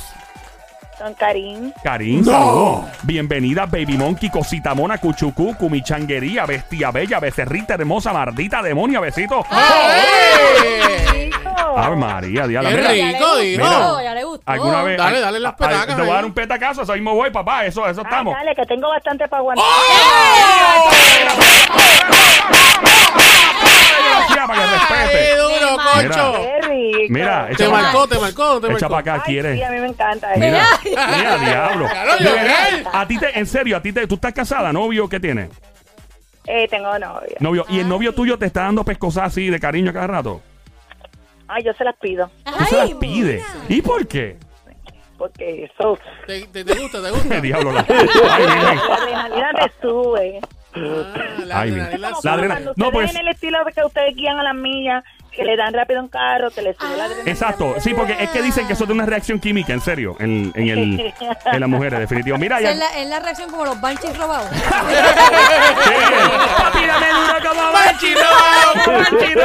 Con 1.04 1.12
Karim. 1.12 1.70
Karim, 1.82 2.24
saludos. 2.24 2.86
Bienvenida, 3.02 3.66
Baby 3.66 3.98
Monkey, 3.98 4.30
Cosita 4.30 4.72
Mona, 4.72 4.96
Cuchucú, 4.96 5.54
Cumichanguería, 5.54 6.46
Bestia 6.46 6.90
Bella, 6.90 7.20
Becerrita 7.20 7.74
Hermosa, 7.74 8.14
Mardita 8.14 8.62
Demonia, 8.62 9.00
besito. 9.00 9.44
¡Ay! 9.50 11.30
Ave 11.76 11.96
María, 11.96 12.46
diablo. 12.46 12.70
Qué 12.70 12.76
Mira, 12.76 12.88
rico, 12.88 13.26
Mira. 13.42 13.68
dijo. 13.68 14.00
Ya 14.00 14.14
le 14.14 14.24
gustó. 14.24 14.50
¿Alguna 14.50 14.82
vez? 14.82 14.96
Dale, 14.96 15.20
dale 15.20 15.40
las 15.40 15.52
Ay, 15.52 15.58
petacas 15.58 15.94
Te 15.96 16.00
voy 16.00 16.10
a 16.10 16.14
dar 16.14 16.24
un 16.24 16.32
petacazo, 16.32 16.82
eso 16.84 16.92
mismo 16.94 17.14
voy, 17.14 17.30
papá. 17.30 17.66
Eso, 17.66 17.86
eso 17.86 18.00
estamos. 18.00 18.34
dale, 18.34 18.54
que 18.54 18.64
tengo 18.64 18.88
bastante 18.88 19.28
para 19.28 19.40
aguantar. 19.40 19.66
Gracias, 21.20 23.03
para 24.28 24.46
que 24.46 24.60
¡Qué 24.60 24.66
respete. 24.96 25.36
duro, 25.36 25.76
Qué 26.00 26.08
cocho! 26.08 26.32
Qué 26.40 26.68
rico. 26.68 27.06
Mira, 27.14 27.48
Te 27.56 27.64
acá. 27.64 27.72
marcó, 27.72 28.08
te 28.08 28.18
marcó, 28.18 28.60
te 28.60 28.66
Echa 28.66 28.72
marcó. 28.72 28.88
para 28.88 29.00
acá, 29.00 29.14
Ay, 29.14 29.20
¿quieres? 29.32 29.56
sí, 29.56 29.62
a 29.62 29.70
mí 29.70 29.78
me 29.80 29.86
encanta. 29.88 30.28
Mira, 30.36 30.66
mira, 30.84 31.38
diablo. 31.38 31.86
Claro, 31.88 32.16
De 32.16 32.24
yo 32.24 32.32
verdad, 32.32 32.54
qué. 32.70 32.84
a 32.92 33.06
ti 33.08 33.18
te, 33.18 33.38
en 33.38 33.46
serio, 33.46 33.76
a 33.76 33.82
ti 33.82 33.92
te, 33.92 34.06
tú 34.06 34.14
estás 34.16 34.32
casada, 34.32 34.72
novio, 34.72 35.08
¿qué 35.08 35.20
tienes? 35.20 35.50
Eh, 36.46 36.68
tengo 36.68 36.98
novia. 36.98 37.36
Novio, 37.40 37.64
y 37.68 37.78
el 37.80 37.88
novio 37.88 38.12
tuyo 38.14 38.38
te 38.38 38.46
está 38.46 38.62
dando 38.62 38.84
pescosas 38.84 39.24
así 39.24 39.48
de 39.48 39.58
cariño 39.58 39.90
a 39.90 39.94
cada 39.94 40.06
rato. 40.06 40.42
Ay, 41.48 41.62
yo 41.64 41.72
se 41.74 41.84
las 41.84 41.96
pido. 41.96 42.30
Tú 42.44 42.64
se 42.64 42.76
las 42.76 42.90
pides. 42.94 43.44
¿Y 43.68 43.80
por 43.82 44.06
qué? 44.06 44.36
Porque 45.16 45.64
eso. 45.64 45.98
¿Te, 46.26 46.42
te, 46.48 46.64
te 46.64 46.74
gusta, 46.74 47.00
te 47.02 47.10
gusta? 47.10 47.28
¿Qué 47.36 47.40
diablo 47.40 47.72
la? 47.72 47.86
Ay, 47.88 48.46
La 48.88 48.94
adrenalina 48.96 49.50
te 49.54 49.72
sube. 49.80 50.40
Ah, 50.76 50.80
la 51.44 51.60
Ay, 51.60 51.70
adrenalina 51.70 51.98
La 52.22 52.32
adrenalina- 52.32 52.54
Cuando 52.54 52.72
no, 52.76 52.90
pues- 52.92 53.12
ven 53.12 53.16
el 53.20 53.28
estilo 53.28 53.64
de 53.64 53.72
que 53.72 53.84
ustedes 53.84 54.14
guían 54.16 54.38
a 54.38 54.42
las 54.42 54.54
millas, 54.54 55.04
que 55.30 55.44
le 55.44 55.56
dan 55.56 55.74
rápido 55.74 56.00
un 56.00 56.08
carro, 56.08 56.50
que 56.50 56.62
le 56.62 56.74
sube 56.74 56.96
la 56.96 57.04
adrenalina. 57.04 57.30
Exacto, 57.30 57.74
sí, 57.80 57.92
porque 57.94 58.16
es 58.20 58.30
que 58.30 58.40
dicen 58.42 58.66
que 58.68 58.72
eso 58.74 58.84
es 58.84 58.88
de 58.88 58.94
una 58.94 59.04
reacción 59.06 59.40
química, 59.40 59.72
en 59.72 59.80
serio, 59.80 60.16
en, 60.20 60.52
en, 60.54 60.68
el, 60.68 61.12
en 61.52 61.60
las 61.60 61.68
mujeres, 61.68 61.98
definitivo. 62.00 62.38
Mira, 62.38 62.60
ya. 62.60 62.70
es 62.70 62.78
la, 62.78 62.86
es 63.00 63.08
la 63.08 63.18
reacción 63.20 63.50
como 63.50 63.64
los 63.64 63.80
banchis 63.80 64.16
robados. 64.16 64.48
Papi, 66.58 66.86
dame 66.86 67.06
duro 67.08 67.34
como 67.48 67.72
Banchi, 67.72 68.14
no, 68.14 68.84
como 68.84 68.98
Banchi, 68.98 69.34
no. 69.34 69.44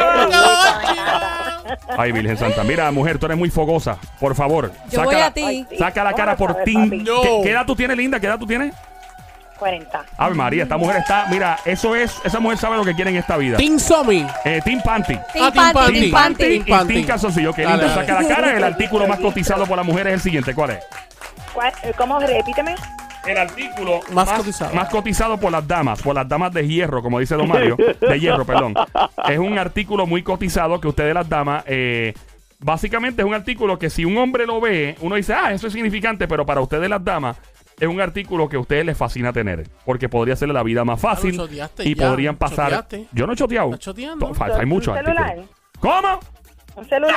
Ay, 1.98 2.12
Virgen 2.12 2.38
Santa. 2.38 2.63
Mira, 2.63 2.91
mujer, 2.91 3.17
tú 3.19 3.25
eres 3.25 3.38
muy 3.38 3.50
fogosa. 3.50 3.98
Por 4.19 4.36
favor. 4.36 4.71
Yo 4.91 5.03
voy 5.03 5.15
a 5.15 5.31
ti. 5.31 5.65
Saca 5.77 6.03
la 6.03 6.13
cara 6.13 6.36
por 6.36 6.55
papi. 6.57 6.75
No. 6.75 7.21
¿Qué, 7.21 7.39
qué 7.43 7.51
edad 7.51 7.65
tú 7.65 7.75
tienes, 7.75 7.98
linda? 7.98 8.19
¿Qué 8.19 8.27
edad 8.27 8.39
tú 8.39 8.48
tienes? 8.48 8.74
40. 9.60 10.06
Ave 10.18 10.36
María, 10.36 10.63
esta 10.63 10.78
mujer 10.78 10.98
está. 10.98 11.28
Mira, 11.30 11.58
eso 11.66 11.96
es. 11.96 12.16
Esa 12.24 12.39
mujer 12.39 12.58
sabe 12.58 12.78
lo 12.78 12.86
que 12.86 12.96
quiere 12.96 13.12
en 13.12 13.18
esta 13.18 13.38
vida. 13.38 13.58
Team 13.58 13.78
Somi. 13.78 14.25
Eh, 14.46 14.62
team 14.63 14.82
Panty. 14.82 15.13
Team 15.34 15.46
Ah, 15.46 15.51
Team 15.51 15.54
Panty, 15.54 15.74
Panty. 15.74 16.00
Team 16.00 16.12
Panty. 16.12 16.44
Team 16.44 16.63
Y 16.66 16.72
Panty. 16.72 16.94
Team 16.94 17.06
Calzoncillo. 17.06 17.54
Que 17.54 17.63
Dale, 17.63 17.84
dale. 17.84 17.94
Saca 18.08 18.22
la 18.22 18.28
cara. 18.28 18.58
El 18.58 18.63
artículo 18.63 19.08
más 19.08 19.20
cotizado 19.20 19.66
por 19.66 19.78
la 19.78 19.84
mujer 19.84 20.08
es 20.08 20.13
el 20.13 20.22
siguiente. 20.22 20.54
¿Cuál 20.56 20.72
es? 20.72 20.80
¿Cuál- 21.54 21.74
eh, 21.84 21.92
¿Cómo? 21.98 22.20
Repíteme. 22.20 22.75
El 23.28 23.38
artículo 23.38 24.00
Más 24.13 24.30
cotizado. 24.30 24.74
más 24.74 24.88
cotizado 24.89 25.38
por 25.38 25.51
las 25.51 25.68
damas, 25.68 26.01
por 26.01 26.16
las 26.16 26.28
damas 26.28 26.54
de 26.54 26.66
hierro, 26.66 27.01
como 27.04 27.20
dice 27.20 27.36
Don 27.36 27.50
Mario, 27.50 27.75
de 28.00 28.20
hierro, 28.20 28.46
perdón. 28.46 28.74
Es 29.28 29.38
un 29.38 29.60
artículo 29.60 30.08
muy 30.08 30.24
cotizado 30.24 30.80
que 30.80 30.88
ustedes 30.88 31.13
las 31.13 31.28
damas, 31.28 31.63
eh, 31.68 32.13
básicamente 32.60 33.22
es 33.22 33.28
un 33.28 33.34
artículo 33.34 33.78
que 33.78 33.89
si 33.89 34.06
un 34.06 34.18
hombre 34.18 34.46
lo 34.46 34.62
ve, 34.62 34.96
uno 35.01 35.16
dice, 35.16 35.34
ah, 35.34 35.51
eso 35.51 35.68
es 35.68 35.74
significante, 35.74 36.28
pero 36.30 36.46
para 36.46 36.62
ustedes 36.62 36.89
las 36.89 37.04
damas 37.04 37.36
es 37.79 37.88
un 37.88 38.01
artículo 38.01 38.48
que 38.50 38.57
a 38.57 38.59
ustedes 38.59 38.86
les 38.86 38.98
fascina 38.98 39.31
tener, 39.33 39.67
porque 39.86 40.09
podría 40.09 40.33
hacerle 40.33 40.53
la 40.53 40.63
vida 40.63 40.83
más 40.86 41.00
fácil 41.00 41.39
y 41.79 41.95
ya, 41.95 42.07
podrían 42.09 42.36
pasar. 42.36 42.69
choteaste. 42.71 43.07
Yo 43.12 43.25
no 43.27 43.33
he 43.33 43.36
choteado. 43.36 43.67
Estás 43.67 43.79
choteando. 43.79 44.27
To- 44.27 44.33
fa- 44.33 44.57
Hay 44.59 44.65
muchos. 44.65 44.98
¿Cómo? 45.79 46.19
Un 46.75 46.88
celular. 46.88 47.15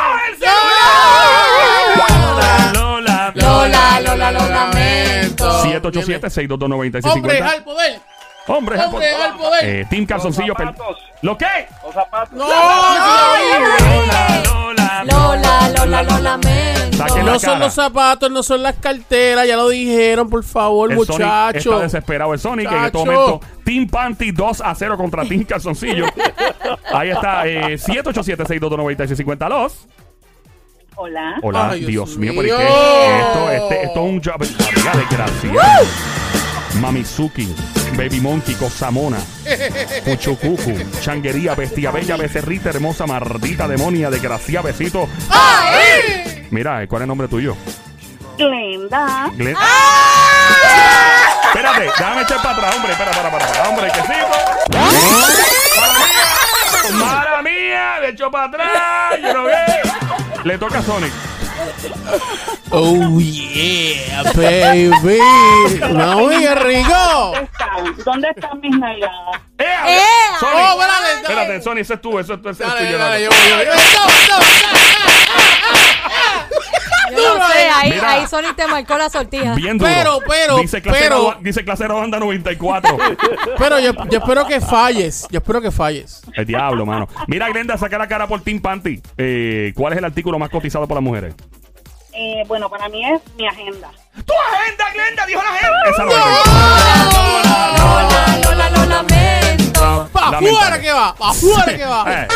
Lola, 2.73 2.73
Lola, 2.75 3.33
Lola, 3.35 4.01
Lola, 4.01 4.33
lo 4.33 4.49
lamento. 4.49 5.63
787-622-9650. 5.65 7.13
Hombre, 7.13 7.41
al 7.43 7.65
poder. 7.65 7.93
Hombres 7.93 8.05
al 8.05 8.22
Hombre, 8.49 8.77
poder. 8.91 9.15
al 9.15 9.37
poder. 9.37 9.65
Eh, 9.65 9.87
Team 9.89 10.05
Calzoncillo. 10.07 10.55
pel- 10.55 10.75
¿Lo 11.23 11.39
qué? 11.39 11.69
No, 12.33 12.47
Lola, 12.49 14.43
Lola. 14.45 15.05
Lola, 15.05 15.69
Lola, 15.77 16.03
lo 16.03 16.19
lamento. 16.19 16.83
No 17.25 17.39
son 17.39 17.59
los 17.61 17.75
zapatos, 17.75 18.31
no 18.31 18.43
son 18.43 18.63
las 18.63 18.77
carteras, 18.77 19.47
ya 19.47 19.57
lo 19.57 19.69
dijeron, 19.69 20.29
por 20.31 20.45
favor, 20.45 20.91
Sonic 20.91 21.03
está 21.11 21.47
muchachos. 21.47 21.83
desesperado 21.83 22.33
el 22.35 22.39
Sonic 22.41 22.71
en 22.71 22.85
este 22.85 22.99
momento. 22.99 23.41
Team 23.65 23.89
Panty 23.89 24.31
2 24.33 24.61
a 24.61 24.75
0 24.75 24.97
contra 24.97 25.25
Team 25.25 25.45
Calzoncillo. 25.45 26.07
Ahí 26.93 27.11
está, 27.11 27.47
eh, 27.47 27.77
787-622-9650. 27.79 29.49
Los. 29.49 29.87
Hola. 30.95 31.37
Hola, 31.43 31.71
Ay, 31.71 31.81
Dios, 31.81 32.11
Dios 32.11 32.19
mío, 32.19 32.33
mío. 32.35 32.43
¿pero 32.43 32.59
qué? 32.59 33.21
Esto, 33.21 33.51
este, 33.51 33.83
esto 33.85 34.01
es 34.01 34.11
un 34.13 34.23
job. 34.23 34.39
Desgraciado. 34.39 35.61
Mamizuki, 36.81 37.55
Baby 37.97 38.21
Monkey, 38.21 38.55
Cosamona, 38.55 39.19
Puchucucu, 40.05 40.75
Changuería, 41.01 41.55
Bestia 41.55 41.91
Bella, 41.91 42.17
Becerrita, 42.17 42.71
Hermosa, 42.71 43.07
Mardita, 43.07 43.69
Demonia, 43.69 44.11
Desgracia, 44.11 44.63
Besito. 44.63 45.09
Mira, 46.51 46.87
¿cuál 46.87 47.03
es 47.03 47.05
el 47.05 47.09
nombre 47.09 47.29
tuyo? 47.29 47.57
Glenda. 48.39 49.31
Glenn. 49.37 49.57
Espérate, 51.47 51.83
déjame 51.85 52.23
echar 52.23 52.43
para 52.43 52.51
atrás, 52.57 52.77
hombre. 52.77 52.93
Espera, 52.93 53.11
para, 53.11 53.31
para, 53.31 53.47
para. 53.47 53.69
Hombre, 53.69 53.91
que 53.93 54.01
sí. 54.01 54.19
¡Mara 56.95 57.43
mía! 57.43 58.01
Le 58.01 58.09
echó 58.09 58.31
para 58.31 58.47
atrás. 58.47 59.21
Yo 59.23 59.35
no 59.35 59.45
veo. 59.45 60.45
Le 60.45 60.59
toca 60.59 60.79
a 60.79 60.83
Sonic. 60.83 61.13
Oh, 62.71 63.19
yeah, 63.21 64.23
baby. 64.35 65.19
No, 65.93 66.29
qué 66.31 66.55
rico. 66.55 67.33
¿Dónde 68.05 68.29
están 68.35 68.61
mis 68.61 68.77
nalgadas? 68.79 69.41
¡Eh! 69.59 69.65
¡Eh! 69.87 70.01
Sonic. 70.41 70.57
Oh, 70.57 70.81
espérate, 70.81 71.21
Espérate, 71.23 71.63
Sonic, 71.63 71.83
ese 71.83 71.95
es 71.95 72.01
tú, 72.01 72.19
eso, 72.19 72.35
es 72.35 72.43
Dale, 72.43 72.87
tuyo. 72.87 72.99
dale, 72.99 72.99
dale. 72.99 73.23
yo 73.25 73.29
voy, 73.31 73.39
yo 73.51 73.57
voy. 73.57 73.67
No, 77.13 77.19
Yo 77.23 77.39
no 77.39 77.47
sé, 77.49 77.69
ahí, 77.69 77.91
Mira. 77.91 78.11
ahí 78.13 78.27
Sonic 78.27 78.57
te 78.57 78.67
marcó 78.67 78.97
la 78.97 79.11
sortija. 79.11 79.55
Bien 79.55 79.77
duro. 79.77 79.91
Pero, 79.93 80.19
pero, 80.27 80.57
dice 80.59 80.81
clasero, 80.81 81.29
pero- 81.33 81.43
dice 81.43 81.63
clasero 81.65 81.97
banda 81.97 82.19
94. 82.19 82.97
Pero 83.59 83.79
yo, 83.81 83.93
yo 84.11 84.19
espero 84.19 84.47
que 84.47 84.61
falles. 84.63 85.27
Yo 85.31 85.39
espero 85.41 85.61
que 85.61 85.71
falles. 85.71 86.23
El 86.35 86.47
diablo, 86.47 86.87
mano. 86.87 87.09
Mira, 87.27 87.49
Glenda, 87.51 87.77
saca 87.77 87.99
la 87.99 88.09
cara 88.09 88.27
por 88.27 88.41
Team 88.41 88.61
Panty. 88.61 89.03
Eh, 89.19 89.73
¿Cuál 89.77 89.93
es 89.93 89.99
el 89.99 90.05
artículo 90.07 90.39
más 90.39 90.49
cotizado 90.49 90.89
por 90.89 90.95
las 90.97 91.05
mujeres? 91.05 91.35
Eh, 92.15 92.45
bueno, 92.47 92.69
para 92.69 92.89
mí 92.89 93.05
es 93.05 93.21
mi 93.37 93.47
agenda. 93.47 93.91
¡Tu 94.27 94.35
agenda, 94.35 94.91
Glenda! 94.93 95.27
¡Dijo 95.27 95.43
la 95.43 95.53
gente! 95.53 95.91
Esa 95.91 96.05
no 96.05 96.11
es. 96.11 96.19
Lola, 97.79 97.79
Lola, 97.79 98.39
Lola, 98.45 98.71
lo 98.71 98.85
lamento. 98.87 100.11
¡Pa' 100.13 100.29
afuera 100.29 100.81
que 100.81 100.93
va! 100.93 101.15
¡Pa' 101.15 101.31
afuera 101.31 101.77
que 101.77 101.85
va! 101.85 102.05
Eh. 102.09 102.29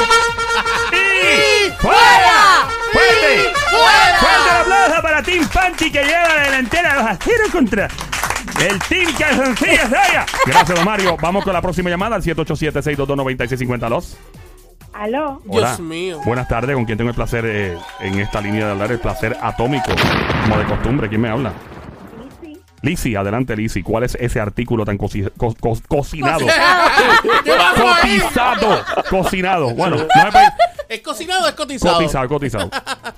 ¡Y 0.92 1.70
fuera! 1.72 2.66
¡Fuerte! 2.92 3.52
¡Fuerte 3.70 4.26
el 4.50 4.56
aplauso 4.62 5.02
para 5.02 5.22
Team 5.22 5.48
Panty 5.48 5.92
que 5.92 6.04
lleva 6.04 6.28
la 6.34 6.42
delantera 6.44 6.92
a 6.92 6.94
los 6.96 7.06
aceros 7.06 7.50
contra 7.50 7.88
el 8.60 8.78
Team 8.88 9.12
Calzoncillos 9.18 9.90
de 9.90 9.98
allá! 9.98 10.26
Gracias, 10.46 10.74
don 10.74 10.84
Mario. 10.86 11.18
Vamos 11.20 11.44
con 11.44 11.52
la 11.52 11.60
próxima 11.60 11.90
llamada 11.90 12.16
al 12.16 12.22
787-622-9650. 12.22 13.88
Los. 13.90 14.16
¿Aló? 14.98 15.42
Hola. 15.48 15.68
Dios 15.68 15.80
mío. 15.80 16.20
Buenas 16.24 16.48
tardes, 16.48 16.74
con 16.74 16.84
quien 16.84 16.96
tengo 16.96 17.10
el 17.10 17.16
placer 17.16 17.44
eh, 17.46 17.78
en 18.00 18.18
esta 18.18 18.40
línea 18.40 18.66
de 18.66 18.72
hablar, 18.72 18.92
el 18.92 18.98
placer 18.98 19.36
atómico, 19.40 19.90
como 20.42 20.58
de 20.58 20.64
costumbre. 20.64 21.08
¿Quién 21.08 21.20
me 21.20 21.28
habla? 21.28 21.52
Lizzy, 22.82 23.16
adelante, 23.16 23.56
Lizzy. 23.56 23.82
¿Cuál 23.82 24.04
es 24.04 24.14
ese 24.20 24.38
artículo 24.40 24.84
tan 24.84 24.96
coci- 24.96 25.30
co- 25.36 25.54
co- 25.58 25.76
cocinado? 25.88 26.46
Cotizado. 27.76 28.84
Cocinado. 29.10 29.70
Bueno, 29.74 29.96
no 29.96 30.02
es 30.04 30.34
¿Es 30.88 31.00
cocinado 31.00 31.44
o 31.46 31.48
es 31.48 31.54
cotizado? 31.54 31.94
cotizado, 31.96 32.28
cotizado. 32.28 32.70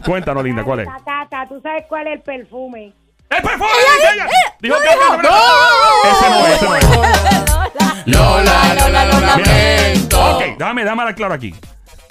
Cuéntanos, 0.05 0.43
linda, 0.43 0.65
¿cuál 0.65 0.81
es? 0.81 0.89
Tata, 1.05 1.47
¿tú 1.49 1.61
sabes 1.63 1.85
cuál 1.89 2.07
es 2.07 2.15
el 2.15 2.21
perfume? 2.23 2.93
¡El 3.29 3.43
perfume! 3.43 3.69
dice 3.97 4.15
ella! 4.15 4.27
Dijo 4.61 4.77
que 4.77 5.23
no, 5.23 5.31
Ese 6.11 6.31
no 6.31 6.47
es, 6.47 6.55
ese 6.55 6.65
no 6.67 6.75
es. 6.77 7.58
Lola, 8.09 8.75
Lola, 8.75 9.05
lo 9.07 9.21
lamento. 9.21 10.37
Ok, 10.37 10.43
dame, 10.59 10.85
dame 10.85 11.05
la 11.05 11.15
claro 11.15 11.35
aquí. 11.35 11.55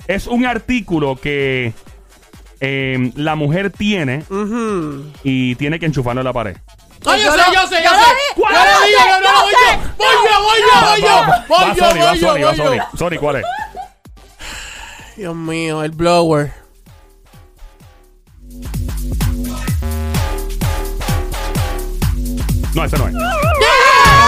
Es 0.08 0.28
un 0.28 0.46
artículo 0.46 1.16
que 1.16 1.74
eh, 2.60 3.12
la 3.16 3.36
mujer 3.36 3.72
tiene 3.72 4.24
Ujú. 4.30 5.12
y 5.24 5.56
tiene 5.56 5.80
que 5.80 5.86
enchufarlo 5.88 6.22
en 6.22 6.26
la 6.26 6.34
pared. 6.34 6.56
¡Ay, 7.06 7.22
yo 7.24 7.28
Yo 7.28 7.32
sé, 7.32 7.38
yo 7.54 7.68
sé, 7.68 7.76
yo 7.84 7.90
yo 7.92 7.98
sé! 7.98 8.06
di- 8.36 8.42
¡Yo 8.42 8.48
yo 8.48 8.54
lo 8.54 8.88
yo 8.92 9.22
no 9.22 9.28
yo 9.28 9.44
voy 9.44 9.52
yo! 9.54 9.80
¡Voy 9.98 10.08
yo, 10.24 10.42
voy 10.44 10.60
yo, 10.62 10.88
voy 10.88 11.02
yo! 11.02 11.16
¡Voy 11.48 11.76
yo, 11.76 11.86
Sony, 11.86 12.00
va 12.00 12.10
voy 12.12 12.20
yo, 12.20 12.28
Sony, 12.28 12.42
va 12.44 12.52
voy 12.52 12.78
yo! 12.78 12.84
Sony. 12.94 12.98
Sony, 12.98 13.20
¿cuál 13.20 13.36
es? 13.38 13.46
Dios 15.16 15.36
mío, 15.36 15.84
el 15.84 15.92
blower. 15.92 16.54
No, 22.76 22.84
ese 22.86 22.98
no 22.98 23.08
es. 23.08 23.16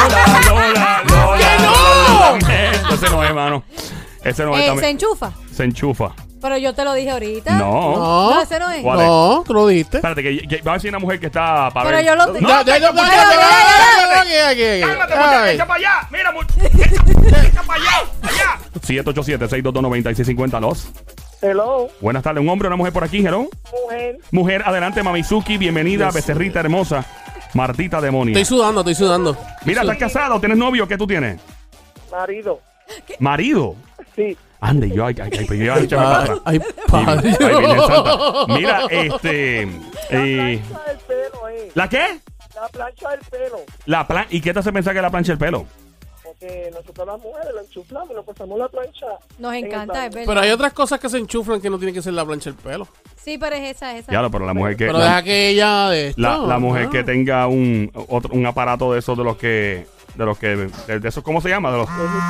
Lola, 0.09 0.41
Lola, 0.49 1.03
Lola, 1.07 1.37
¡Que 1.37 1.63
no! 1.63 2.37
Lola, 2.37 2.93
Ese 2.95 3.09
no 3.09 3.23
es, 3.23 3.33
mano. 3.33 3.63
Ese 4.23 4.43
no 4.43 4.55
es 4.55 4.61
Eh, 4.63 4.65
también. 4.67 4.79
se 4.85 4.89
enchufa. 4.89 5.31
Se 5.53 5.63
enchufa. 5.63 6.11
Pero 6.41 6.57
yo 6.57 6.73
te 6.73 6.85
lo 6.85 6.93
dije 6.93 7.09
ahorita. 7.11 7.51
No. 7.55 7.71
No. 7.95 8.29
No, 8.31 8.41
ese 8.41 8.59
no 8.59 8.69
es. 8.69 8.81
No, 8.83 9.43
tú 9.45 9.53
lo 9.53 9.67
dijiste. 9.67 9.97
Espérate, 9.97 10.23
que, 10.23 10.47
que 10.47 10.61
va 10.61 10.71
a 10.71 10.75
decir 10.75 10.89
una 10.89 10.99
mujer 10.99 11.19
que 11.19 11.25
está 11.25 11.69
para 11.73 11.85
Pero 11.89 11.97
ver. 11.97 12.05
yo 12.05 12.15
lo- 12.15 12.27
No, 12.39 12.47
Ya, 12.49 12.63
ya, 12.63 12.77
ya, 12.77 12.91
muchacha, 12.91 13.09
ya, 13.09 13.17
ya, 13.17 13.39
cálmate, 13.41 14.29
ya, 14.29 14.53
ya, 14.53 14.53
ya, 14.53 14.53
ya, 14.53 14.53
ya, 14.53 14.75
ya. 14.77 14.87
Cálmate, 14.87 15.15
muchacha, 15.15 15.51
echa 15.51 15.65
para 15.67 15.79
allá. 15.79 16.07
Mira, 16.11 16.31
muchacha, 16.31 16.67
echa, 17.47 17.63
para 17.63 17.81
allá, 17.83 18.03
allá. 18.21 18.59
787-622-9650, 18.87 20.59
los. 20.61 20.87
Hello, 21.41 21.87
Buenas 22.01 22.21
tardes, 22.23 22.41
un 22.41 22.49
hombre 22.49 22.67
o 22.67 22.69
una 22.69 22.75
mujer 22.77 22.91
por 22.93 23.03
aquí, 23.03 23.17
hello. 23.25 23.47
mujer. 23.83 24.17
Mujer, 24.31 24.63
adelante, 24.65 25.03
Mamizuki, 25.03 25.57
bienvenida, 25.57 26.05
Dios 26.05 26.15
becerrita 26.15 26.59
hermosa. 26.59 27.05
Martita 27.53 27.99
demonia. 28.01 28.39
Estoy 28.39 28.57
sudando, 28.57 28.81
estoy 28.81 28.95
sudando. 28.95 29.37
Mira, 29.65 29.81
¿estás 29.81 29.97
casado? 29.97 30.39
¿Tienes 30.39 30.57
novio? 30.57 30.87
¿Qué 30.87 30.97
tú 30.97 31.07
tienes? 31.07 31.39
Marido. 32.11 32.59
¿Marido? 33.19 33.75
Sí. 34.15 34.37
Ande, 34.61 34.89
yo, 34.91 35.05
ay, 35.05 35.15
ay, 35.21 35.29
ay, 35.39 35.45
pues 35.45 35.59
yo, 35.59 35.73
ay, 35.73 35.87
para. 35.87 36.33
Ay, 36.43 36.59
Ay, 36.59 36.61
padre. 36.89 37.29
ay, 37.39 37.55
Virgen 37.55 37.79
Santa. 37.79 38.45
Mira, 38.49 38.81
este. 38.89 39.61
eh, 39.61 39.67
del 40.09 40.61
pelo, 41.07 41.49
eh. 41.49 41.71
¿La 41.75 41.87
qué? 41.87 42.19
La 42.55 42.67
plancha 42.67 43.09
del 43.11 43.19
pelo. 43.21 43.57
La 43.85 44.05
plan 44.07 44.25
¿Y 44.29 44.41
qué 44.41 44.51
te 44.53 44.59
hace 44.59 44.73
pensar 44.73 44.93
que 44.93 45.01
la 45.01 45.09
plancha 45.09 45.31
el 45.31 45.37
pelo? 45.37 45.65
Porque 46.39 46.71
nosotros 46.71 47.07
las 47.07 47.19
mujeres 47.19 47.47
lo 47.53 47.61
enchuflamos 47.61 48.11
y 48.11 48.13
nos 48.13 48.25
pasamos 48.25 48.59
la 48.59 48.67
plancha. 48.69 49.05
Nos 49.39 49.53
en 49.53 49.65
el 49.65 49.71
encanta, 49.71 50.05
es 50.05 50.13
verdad. 50.13 50.27
Pero 50.27 50.41
hay 50.41 50.51
otras 50.51 50.73
cosas 50.73 50.99
que 50.99 51.09
se 51.09 51.17
enchuflan 51.17 51.59
que 51.59 51.69
no 51.69 51.77
tiene 51.77 51.93
que 51.93 52.01
ser 52.01 52.13
la 52.13 52.25
plancha 52.25 52.51
del 52.51 52.59
pelo. 52.59 52.87
Sí, 53.17 53.37
pero 53.37 53.55
es 53.55 53.75
esa, 53.75 53.97
esa. 53.97 54.11
Ya, 54.11 54.29
pero 54.29 54.45
la 54.45 54.53
mujer 54.53 54.77
que. 54.77 54.85
Pero 54.85 54.99
la- 54.99 55.05
deja 55.05 55.23
que 55.23 55.49
ella 55.49 55.89
de 55.89 56.07
esto. 56.09 56.21
La, 56.21 56.37
la 56.37 56.59
mujer 56.59 56.85
ah. 56.87 56.89
que 56.91 57.03
tenga 57.03 57.47
un 57.47 57.91
otro, 58.07 58.33
un 58.33 58.45
aparato 58.45 58.93
de 58.93 58.99
esos 58.99 59.17
de 59.17 59.23
los 59.23 59.37
que 59.37 59.85
de 60.15 60.25
los 60.25 60.37
que 60.37 60.47
de, 60.47 60.99
de 60.99 61.07
esos 61.09 61.23
cómo 61.23 61.39
se 61.39 61.49
llama 61.49 61.71
de 61.71 61.77
los 61.77 61.89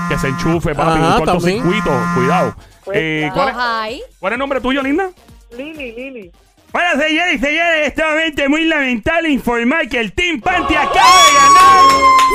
que 0.10 0.18
se 0.18 0.28
enchufe 0.28 0.76
papi 0.76 1.00
Ajá, 1.00 1.18
un 1.18 1.26
cortocircuito 1.26 1.90
cuidado 2.14 2.54
Pues, 2.84 2.98
eh, 3.00 3.30
claro. 3.34 3.54
¿cuál, 3.54 3.94
es. 3.94 4.02
¿cuál 4.20 4.34
es 4.34 4.36
el 4.36 4.40
nombre 4.40 4.60
tuyo 4.62 4.84
linda 4.84 5.10
Lili, 5.58 5.94
Lili. 5.94 6.32
Bueno, 6.72 7.02
señores 7.02 7.36
y 7.36 7.40
señores, 7.40 7.76
en 7.80 7.84
este 7.86 8.04
momento 8.06 8.42
es 8.44 8.50
muy 8.50 8.66
lamentable 8.66 9.30
informar 9.30 9.90
que 9.90 10.00
el 10.00 10.14
Team 10.14 10.40
Panty 10.40 10.76
acaba 10.76 10.92
de 10.94 11.34
ganar. 11.34 11.84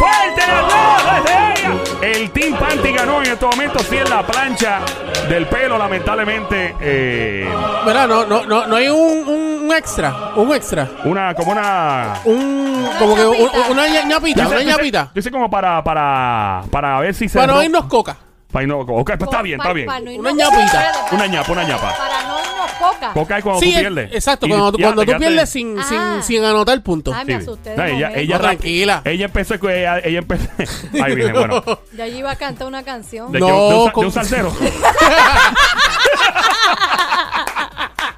¡Fuerte 0.00 0.42
aplauso 0.42 1.22
desde 1.22 1.60
ella! 1.62 2.18
El 2.18 2.30
Team 2.32 2.58
Panty 2.58 2.92
ganó 2.92 3.22
en 3.22 3.30
este 3.30 3.46
momento, 3.46 3.78
sí, 3.78 3.96
en 3.96 4.10
la 4.10 4.26
plancha 4.26 4.80
del 5.28 5.46
pelo, 5.46 5.78
lamentablemente. 5.78 6.74
eh, 6.80 7.48
Mira, 7.86 8.08
no, 8.08 8.26
no, 8.26 8.44
no, 8.44 8.66
no 8.66 8.76
hay 8.76 8.88
un, 8.88 9.28
un 9.28 9.72
extra. 9.72 10.32
Un 10.34 10.52
extra. 10.52 10.88
una, 11.04 11.32
como 11.34 11.52
una. 11.52 12.14
Un. 12.24 12.88
Como 12.98 13.14
que 13.14 13.24
un- 13.26 13.36
ñapita. 13.38 13.70
una 13.70 13.86
ña- 13.86 14.04
ñapita. 14.06 14.42
Dice- 14.42 14.46
Una 14.54 14.58
dice- 14.58 14.70
ñapita. 14.72 15.10
dice 15.14 15.30
como 15.30 15.48
para, 15.48 15.82
para, 15.84 16.62
para 16.72 16.98
ver 16.98 17.14
si 17.14 17.28
se. 17.28 17.38
Para 17.38 17.52
no 17.54 17.62
irnos 17.62 17.84
coca. 17.86 18.16
para 18.50 18.66
irnos- 18.66 18.84
ok, 18.88 19.12
pues 19.16 19.22
está 19.30 19.42
bien, 19.42 19.60
está 19.60 19.72
bien. 19.72 19.88
Una 20.18 20.32
ñapita. 20.32 20.92
Una 21.12 21.26
ñapa, 21.28 21.52
una 21.52 21.62
ñapa. 21.64 21.94
Para 21.96 22.22
no 22.24 22.33
coca. 22.78 23.12
Coca 23.12 23.38
es 23.38 23.42
cuando 23.44 23.60
Sí, 23.60 23.66
tú 23.70 23.74
es- 23.76 23.80
pierdes. 23.80 24.12
exacto. 24.14 24.46
Y 24.46 24.48
Cuando, 24.50 24.72
tú- 24.72 24.78
ya 24.78 24.84
cuando 24.86 25.02
te 25.02 25.06
tú 25.06 25.12
quedaste- 25.12 25.26
pierdes 25.26 25.50
sin, 25.50 25.78
Ah. 25.78 25.84
sin, 25.88 26.22
sin 26.22 26.44
anotar 26.44 26.82
puntos. 26.82 27.14
Sí. 27.18 27.24
me 27.26 27.34
asusté. 27.34 27.70
de 27.70 27.76
No, 27.76 27.84
ella, 27.84 27.94
momento. 27.94 28.18
ella, 28.18 28.34
No, 28.36 28.40
tranquila. 28.42 29.02
Ella 29.04 29.24
empezó 29.26 29.58
con 29.58 29.70
ella, 29.70 29.98
ella 29.98 30.18
empezó. 30.18 30.48
Ay, 31.02 31.14
bien, 31.14 31.32
bueno. 31.34 31.62
Ya 31.96 32.06
yo 32.06 32.18
iba 32.18 32.30
a 32.30 32.36
cantar 32.36 32.66
una 32.68 32.82
canción. 32.82 33.32
¿De, 33.32 33.40
No, 33.40 33.46
qué? 33.46 33.52
¿De 33.52 33.58
un, 33.58 33.70
sa- 33.70 33.84
de 33.86 33.92
con- 33.92 34.04
un 34.06 34.12
salsero? 34.12 34.52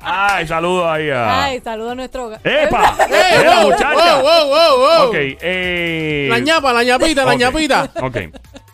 Ay, 0.08 0.46
saludos 0.46 0.86
ahí 0.86 1.10
a. 1.10 1.44
Ay, 1.46 1.60
saludo 1.60 1.90
a 1.90 1.94
nuestro. 1.96 2.32
¡Epa! 2.44 2.96
¡Eh, 3.10 3.40
¡Era 3.40 3.56
wow, 3.56 3.70
muchacha! 3.70 4.22
wow, 4.22 4.22
wow, 4.22 4.48
wow, 4.48 4.78
wow! 4.78 5.08
Ok, 5.08 5.14
eh. 5.18 6.28
La 6.30 6.38
ñapa, 6.38 6.72
la 6.72 6.84
ñapita, 6.84 7.24
la 7.24 7.32
ok, 7.32 7.38
ñapita. 7.40 7.90
Ok. 8.02 8.16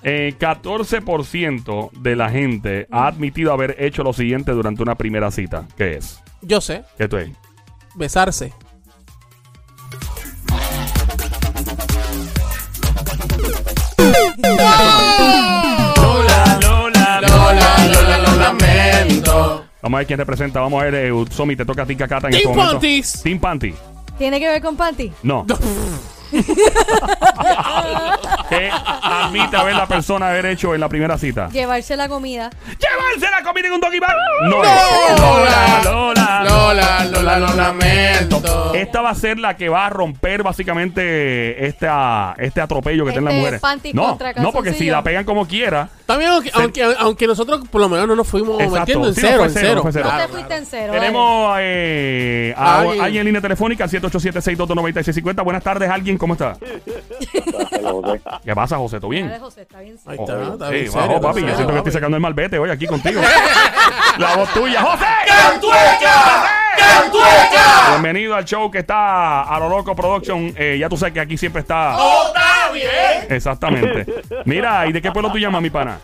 Eh, 0.03 0.35
14% 0.39 1.91
de 1.93 2.17
la 2.17 2.29
gente 2.29 2.87
ha 2.91 3.07
admitido 3.07 3.51
haber 3.53 3.77
hecho 3.83 4.03
lo 4.03 4.13
siguiente 4.13 4.53
durante 4.53 4.83
una 4.83 4.97
primera 4.97 5.31
cita. 5.31 5.65
¿Qué 5.75 5.97
es? 5.97 6.21
Yo 6.43 6.61
sé. 6.61 6.83
¿Qué 6.99 7.09
tú 7.09 7.17
es? 7.17 7.31
Besarse. 7.95 8.53
Lola, 14.43 15.62
Vamos 19.83 19.97
a 19.97 19.99
ver 19.99 20.07
quién 20.07 20.19
representa. 20.19 20.61
Vamos 20.61 20.81
a 20.81 20.85
ver, 20.85 20.95
eh, 20.95 21.25
Somi, 21.31 21.57
te 21.57 21.65
toca 21.65 21.83
a 21.83 21.87
ti, 21.87 21.97
Cacata, 21.97 22.29
en 22.29 22.33
Team 22.33 22.43
este 22.43 22.49
momento. 22.49 22.73
Panties. 22.73 23.23
Team 23.23 23.39
Panty. 23.39 23.75
¿Tiene 24.17 24.39
que 24.39 24.49
ver 24.49 24.63
con 24.63 24.77
panty? 24.77 25.13
No. 25.25 25.45
¿Qué 28.59 28.71
admite 28.73 29.57
haber 29.57 29.75
la 29.75 29.87
persona 29.87 30.29
haber 30.31 30.47
hecho 30.47 30.75
en 30.75 30.81
la 30.81 30.89
primera 30.89 31.17
cita? 31.19 31.49
Llevarse 31.49 31.97
la 31.97 32.09
comida. 32.09 32.51
¡Llevarse 32.67 33.31
la 33.31 33.43
comida 33.43 33.67
en 33.69 33.73
un 33.75 33.81
doggy 33.81 33.99
bag! 33.99 34.17
No, 34.45 34.63
es. 34.65 34.71
Lola, 35.21 35.81
Lola, 35.85 36.45
Lola, 36.45 37.05
Lola, 37.07 37.39
lo 37.39 37.55
lamento. 37.55 38.75
Esta 38.75 39.01
va 39.01 39.11
a 39.11 39.15
ser 39.15 39.39
la 39.39 39.57
que 39.57 39.69
va 39.69 39.87
a 39.87 39.91
romper 39.91 40.43
básicamente 40.43 41.67
este, 41.67 41.87
ah, 41.89 42.35
este 42.39 42.61
atropello 42.61 43.05
que 43.05 43.13
tienen 43.13 43.25
las 43.27 43.33
Este 43.35 43.41
mujeres. 43.41 43.61
panty 43.61 43.93
No, 43.93 44.09
contra 44.09 44.33
no, 44.35 44.51
porque 44.53 44.71
si 44.71 44.75
calzoncillo. 44.75 44.93
la 44.93 45.03
pegan 45.03 45.25
como 45.25 45.47
quiera. 45.47 45.89
También, 46.07 46.31
aunque, 46.33 46.51
aunque, 46.55 46.95
aunque 46.99 47.27
nosotros 47.27 47.61
por 47.71 47.81
lo 47.81 47.89
menos 47.89 48.07
no 48.09 48.17
nos 48.17 48.27
fuimos 48.29 48.55
Exacto. 48.61 48.81
metiendo 48.81 49.09
en 49.09 49.15
Sí, 49.15 49.21
no 49.23 49.29
cero, 49.29 49.39
fue 49.39 49.47
en 49.47 49.53
cero, 49.53 49.67
cero. 49.69 49.75
no 49.77 49.83
fue 49.83 49.93
cero. 49.93 50.09
No 50.13 50.19
te 50.19 50.29
fuiste 50.29 50.47
claro. 50.47 50.61
en 50.63 50.67
cero. 50.67 50.93
Tenemos 50.93 51.57
eh, 51.61 52.55
a 52.57 52.81
Alguien. 52.81 53.01
alguien 53.05 53.21
en 53.21 53.27
línea 53.27 53.41
telefónica 53.41 53.85
al 53.85 53.91
787-622-9650. 53.91 55.45
Buenas 55.45 55.63
tardes, 55.63 55.89
alguien, 55.91 56.19
¿cómo 56.19 56.35
está? 56.35 56.57
¿Qué 58.45 58.55
pasa, 58.57 58.77
José? 58.77 58.99
¿Todo 58.99 59.11
bien? 59.11 59.33
José, 59.39 59.63
está 59.63 59.79
bien. 59.81 59.97
Ahí 60.05 60.17
Oh, 60.19 60.23
está, 60.25 60.43
está 60.53 60.67
sí, 60.69 60.75
bien 60.75 60.91
serio, 60.93 61.21
papi. 61.21 61.41
Yo 61.43 61.55
siento 61.55 61.73
que 61.73 61.79
estoy 61.79 61.93
sacando 61.93 62.17
el 62.17 62.21
malvete 62.21 62.59
hoy 62.59 62.71
aquí 62.71 62.87
contigo. 62.89 63.21
La 64.19 64.35
voz 64.37 64.49
tuya, 64.53 64.83
José. 64.83 65.05
¡Cantueca! 65.27 66.51
¡Cantueca! 66.77 67.91
Bienvenido 67.91 68.35
al 68.35 68.45
show 68.45 68.69
que 68.71 68.79
está 68.81 69.43
a 69.43 69.59
lo 69.61 69.69
loco 69.69 69.95
production. 69.95 70.53
Eh, 70.57 70.77
ya 70.81 70.89
tú 70.89 70.97
sabes 70.97 71.15
que 71.15 71.21
aquí 71.21 71.37
siempre 71.39 71.61
está. 71.61 71.95
¡Está 72.27 72.71
bien! 72.73 73.27
Exactamente. 73.31 74.07
Mira, 74.45 74.87
¿y 74.89 74.93
de 74.93 75.01
qué 75.01 75.13
pueblo 75.13 75.31
tú 75.31 75.39
llamas, 75.39 75.63
mi 75.63 75.71
pana? 75.71 75.99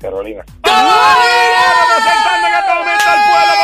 Carolina. 0.00 0.42
Representando 0.64 2.46
en 2.48 2.54
este 2.54 2.74
momento 2.74 3.04
al 3.06 3.20
pueblo, 3.28 3.54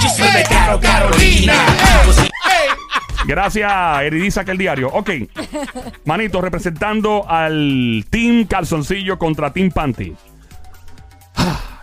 Chisme 0.00 0.30
de 0.32 0.42
Caro 0.44 0.80
Carolina. 0.80 1.54
Gracias, 3.30 4.02
Eridiza, 4.02 4.44
que 4.44 4.50
el 4.50 4.58
diario. 4.58 4.88
Ok. 4.88 5.10
Manito, 6.04 6.40
representando 6.40 7.24
al 7.28 8.04
Team 8.10 8.44
Calzoncillo 8.44 9.20
contra 9.20 9.52
Team 9.52 9.70
Panty. 9.70 10.16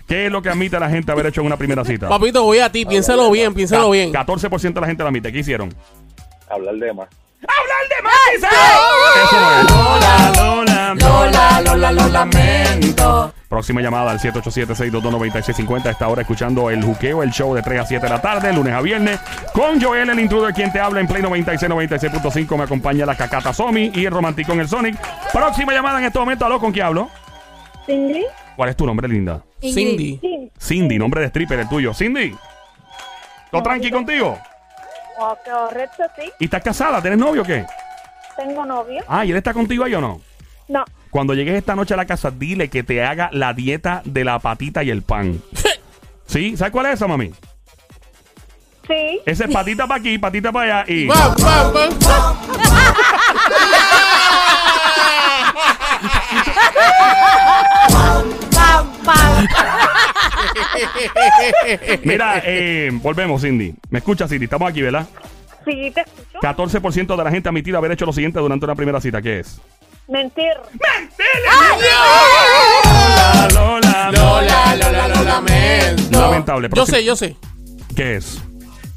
¿Qué 0.09 0.25
es 0.25 0.31
lo 0.31 0.41
que 0.41 0.49
admite 0.49 0.77
la 0.77 0.89
gente 0.89 1.09
haber 1.09 1.27
hecho 1.27 1.39
en 1.39 1.47
una 1.47 1.55
primera 1.55 1.85
cita? 1.85 2.09
Papito, 2.09 2.43
voy 2.43 2.59
a 2.59 2.69
ti, 2.69 2.85
piénsalo 2.85 3.31
bien, 3.31 3.53
piénsalo 3.53 3.91
bien. 3.91 4.11
14% 4.11 4.73
de 4.73 4.81
la 4.81 4.87
gente 4.87 5.03
lo 5.03 5.07
admite. 5.07 5.31
¿Qué 5.31 5.39
hicieron? 5.39 5.73
Hablar 6.49 6.75
de 6.75 6.93
más. 6.93 7.07
¡Hablar 7.41 7.83
de 7.87 8.01
más! 8.03 8.51
Eso 9.23 9.39
no 9.39 9.61
es. 9.61 9.71
Lola, 9.71 10.33
Lola, 10.35 10.95
Lola, 10.95 11.61
Lola, 11.61 11.91
lo 11.93 12.07
lamento. 12.09 13.33
Próxima 13.49 13.81
llamada 13.81 14.11
al 14.11 14.19
787-622-9650. 14.19 15.85
A 15.85 15.91
esta 15.91 16.07
hora 16.07 16.21
escuchando 16.21 16.69
el 16.69 16.83
juqueo, 16.83 17.23
el 17.23 17.31
show 17.31 17.55
de 17.55 17.61
3 17.61 17.81
a 17.81 17.85
7 17.85 18.05
de 18.05 18.09
la 18.09 18.21
tarde, 18.21 18.51
lunes 18.51 18.73
a 18.73 18.81
viernes. 18.81 19.19
Con 19.53 19.81
Joel, 19.81 20.09
el 20.09 20.19
intruder, 20.19 20.53
quien 20.53 20.71
te 20.71 20.79
habla 20.79 20.99
en 20.99 21.07
Play 21.07 21.21
96, 21.21 21.71
96.5. 21.71 22.57
Me 22.57 22.63
acompaña 22.63 23.05
la 23.05 23.15
cacata 23.15 23.53
Somi 23.53 23.91
y 23.93 24.05
el 24.05 24.11
romántico 24.11 24.51
en 24.51 24.59
el 24.59 24.67
Sonic. 24.67 24.97
Próxima 25.31 25.73
llamada 25.73 25.99
en 25.99 26.05
este 26.05 26.19
momento. 26.19 26.45
¿Aló? 26.45 26.59
¿Con 26.59 26.73
quién 26.73 26.85
hablo? 26.87 27.09
Cindy. 27.85 28.25
¿Cuál 28.57 28.69
es 28.69 28.75
tu 28.75 28.85
nombre, 28.85 29.07
linda? 29.07 29.41
Cindy. 29.61 30.51
Cindy, 30.59 30.99
nombre 30.99 31.21
de 31.21 31.27
stripper, 31.27 31.59
el 31.59 31.69
tuyo. 31.69 31.93
Cindy. 31.93 32.35
¿Todo 33.49 33.63
tranqui 33.63 33.89
contigo? 33.89 34.37
Oh, 35.19 35.37
correcto, 35.45 36.03
sí. 36.17 36.29
¿Y 36.39 36.45
estás 36.45 36.61
casada? 36.61 37.01
¿Tienes 37.01 37.17
novio 37.17 37.43
o 37.43 37.45
qué? 37.45 37.65
Tengo 38.35 38.65
novio. 38.65 39.03
Ah, 39.07 39.25
¿y 39.25 39.31
él 39.31 39.37
está 39.37 39.53
contigo 39.53 39.83
ahí 39.83 39.95
o 39.95 40.01
no? 40.01 40.21
No. 40.67 40.83
Cuando 41.09 41.33
llegues 41.33 41.55
esta 41.55 41.75
noche 41.75 41.93
a 41.93 41.97
la 41.97 42.05
casa, 42.05 42.31
dile 42.31 42.69
que 42.69 42.83
te 42.83 43.03
haga 43.03 43.29
la 43.31 43.53
dieta 43.53 44.01
de 44.05 44.23
la 44.23 44.39
patita 44.39 44.83
y 44.83 44.89
el 44.89 45.01
pan. 45.01 45.41
¿Sí? 46.25 46.57
¿Sabes 46.57 46.71
cuál 46.71 46.87
es 46.87 46.93
esa, 46.93 47.07
mami? 47.07 47.31
Sí. 48.87 49.19
Ese 49.25 49.45
es 49.45 49.51
patita 49.51 49.85
para 49.87 49.99
aquí, 49.99 50.17
patita 50.17 50.51
para 50.51 50.81
allá 50.81 50.93
y... 50.93 51.07
Bam, 51.07 51.35
bam, 51.37 51.73
bam. 51.73 51.87
Mira, 62.03 62.41
eh, 62.45 62.89
volvemos, 62.93 63.41
Cindy. 63.41 63.73
¿Me 63.89 63.99
escuchas, 63.99 64.29
Cindy? 64.29 64.45
Estamos 64.45 64.69
aquí, 64.69 64.81
¿verdad? 64.81 65.07
Sí, 65.65 65.91
te 65.91 66.01
escucho. 66.01 66.39
14% 66.39 67.15
de 67.15 67.23
la 67.23 67.31
gente 67.31 67.49
ha 67.49 67.51
admitido 67.51 67.77
haber 67.77 67.91
hecho 67.91 68.05
lo 68.05 68.13
siguiente 68.13 68.39
durante 68.39 68.65
una 68.65 68.75
primera 68.75 69.01
cita. 69.01 69.21
¿Qué 69.21 69.39
es? 69.39 69.59
Mentir. 70.07 70.53
Lola, 73.43 73.47
Lola. 73.53 74.11
Lola, 74.11 74.75
Lola, 74.75 75.07
lo 75.09 75.23
lamento. 75.23 76.19
Lamentable. 76.21 76.69
Yo 76.73 76.85
sé, 76.85 77.03
yo 77.03 77.15
sé. 77.15 77.35
¿Qué 77.95 78.15
es? 78.15 78.39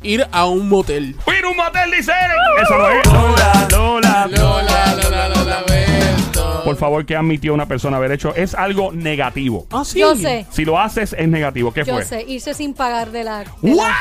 Ir 0.03 0.27
a 0.31 0.47
un 0.47 0.69
motel. 0.69 1.17
¡Ir 1.27 1.45
a 1.45 1.49
un 1.49 1.57
motel, 1.57 1.91
dice 1.91 2.13
él! 2.13 2.63
Esa 2.63 2.79
no 2.79 2.89
es. 2.91 3.07
Lola, 3.07 3.69
Lola. 3.71 4.27
Lola, 4.31 4.95
Lola, 5.03 5.29
lo 5.29 5.45
lamento. 5.45 6.63
Por 6.65 6.77
favor, 6.77 7.05
¿qué 7.05 7.17
admitió 7.17 7.53
una 7.55 7.67
persona 7.67 7.97
haber 7.97 8.13
hecho? 8.13 8.35
Es 8.35 8.55
algo 8.55 8.93
negativo. 8.93 9.67
Ah, 9.73 9.83
sí. 9.85 9.99
Yo 9.99 10.15
sé. 10.15 10.47
Si 10.51 10.65
lo 10.65 10.79
haces, 10.79 11.15
es 11.19 11.29
negativo. 11.29 11.73
¿Qué 11.73 11.85
Yo 11.85 11.95
fue? 11.95 12.05
sé. 12.05 12.25
Irse 12.27 12.55
sin 12.55 12.73
pagar 12.73 13.11
de 13.11 13.25
la. 13.25 13.39
de 13.41 13.47
la- 13.75 13.97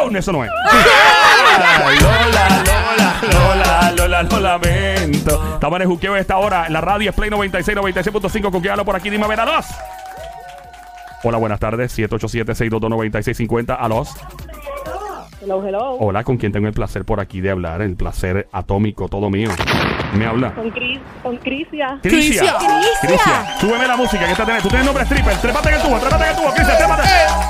¡Wow! 0.00 0.16
Eso 0.16 0.32
no 0.32 0.42
es. 0.44 0.50
Lola, 1.56 2.62
Lola, 2.66 3.20
Lola, 3.32 3.92
Lola, 3.96 4.22
lo 4.22 4.40
lamento. 4.40 5.54
Estamos 5.54 5.76
en 5.76 5.82
el 5.82 5.88
juqueo 5.88 6.14
de 6.14 6.20
esta 6.20 6.36
hora. 6.36 6.68
La 6.68 6.80
radio 6.80 7.10
es 7.10 7.16
Play 7.16 7.30
96, 7.30 7.78
96.5. 7.78 8.50
¿Con 8.50 8.60
quién 8.60 8.72
hablo 8.72 8.84
por 8.84 8.96
aquí? 8.96 9.08
Dime 9.08 9.24
a 9.24 9.28
ver 9.28 9.40
a 9.40 9.46
dos. 9.46 9.66
Hola, 11.22 11.38
buenas 11.38 11.58
tardes. 11.58 11.98
787-622-9650. 11.98 13.76
A 13.78 13.88
los. 13.88 14.10
Hello, 15.42 15.64
hello. 15.66 15.92
Hola, 15.98 16.24
¿con 16.24 16.36
quién 16.36 16.52
tengo 16.52 16.66
el 16.66 16.74
placer 16.74 17.04
por 17.04 17.20
aquí 17.20 17.40
de 17.40 17.50
hablar? 17.50 17.80
El 17.80 17.96
placer 17.96 18.48
atómico, 18.52 19.08
todo 19.08 19.30
mío. 19.30 19.50
¿Me 20.14 20.26
habla? 20.26 20.54
Con 20.54 20.70
Cris, 20.70 20.98
con 21.22 21.36
Crisia. 21.38 21.98
Crisia. 22.02 22.56
Crisia. 22.58 22.58
Crisia. 23.00 23.58
Súbeme 23.60 23.86
la 23.86 23.96
música 23.96 24.24
que 24.24 24.32
está 24.32 24.44
teniendo. 24.44 24.62
Tú 24.62 24.68
tienes 24.68 24.86
nombre 24.86 25.04
stripper. 25.04 25.36
Trépate 25.38 25.68
en 25.68 25.74
el 25.76 25.82
tubo, 25.82 25.98
trépate 25.98 26.24
en 26.24 26.30
el 26.30 26.36
tubo, 26.36 26.54
Crisia, 26.54 26.76
trépate. 26.76 27.02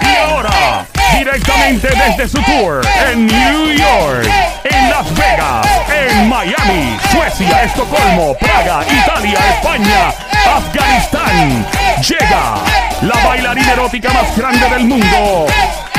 Y 0.03 0.17
ahora, 0.31 0.87
directamente 1.19 1.89
desde 1.89 2.29
su 2.29 2.43
tour 2.43 2.81
en 3.11 3.27
New 3.27 3.73
York, 3.73 4.29
en 4.65 4.91
Las 4.91 5.15
Vegas, 5.15 5.67
en 5.89 6.29
Miami, 6.29 6.99
Suecia, 7.11 7.63
Estocolmo, 7.63 8.37
Praga, 8.39 8.81
Italia, 8.85 9.39
España, 9.55 10.13
Afganistán, 10.47 11.67
llega 12.03 12.57
la 13.03 13.27
bailarina 13.27 13.73
erótica 13.73 14.13
más 14.13 14.37
grande 14.37 14.69
del 14.69 14.85
mundo, 14.85 15.47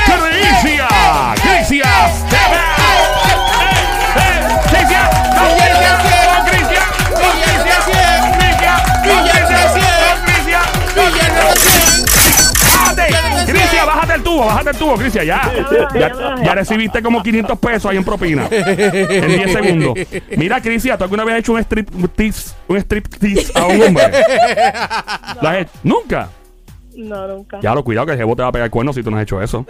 Crisia. 0.06 0.88
Cristian, 14.95 15.26
ya. 15.26 15.41
Ya, 15.93 16.36
ya 16.43 16.56
recibiste 16.56 17.02
como 17.02 17.21
500 17.21 17.60
pesos 17.60 17.86
ahí 17.91 17.97
en 17.97 18.04
propina. 18.04 18.47
En 18.50 19.28
10 19.28 19.52
segundos. 19.52 19.93
Mira, 20.38 20.62
Cristian, 20.62 20.97
¿tú 20.97 21.04
alguna 21.04 21.23
vez 21.23 21.34
has 21.36 21.39
hecho 21.39 21.54
un 21.54 21.60
strip 21.60 21.89
tease, 22.15 22.56
un 22.67 22.78
strip 22.78 23.08
tease 23.17 23.52
a 23.58 23.65
un 23.65 23.82
hombre? 23.82 24.04
¿Lo 25.41 25.50
has 25.50 25.58
hecho? 25.58 25.71
¿Nunca? 25.84 26.30
No, 26.95 27.28
nunca. 27.28 27.60
Ya 27.62 27.76
lo 27.76 27.84
cuidado 27.84 28.08
que 28.08 28.13
el 28.13 28.17
jevo 28.17 28.36
te 28.36 28.41
va 28.41 28.47
a 28.50 28.52
pegar 28.52 28.65
el 28.65 28.71
cuerno 28.71 28.91
si 28.93 29.04
tú 29.04 29.12
no 29.12 29.17
has 29.17 29.23
hecho 29.23 29.41
eso. 29.41 29.65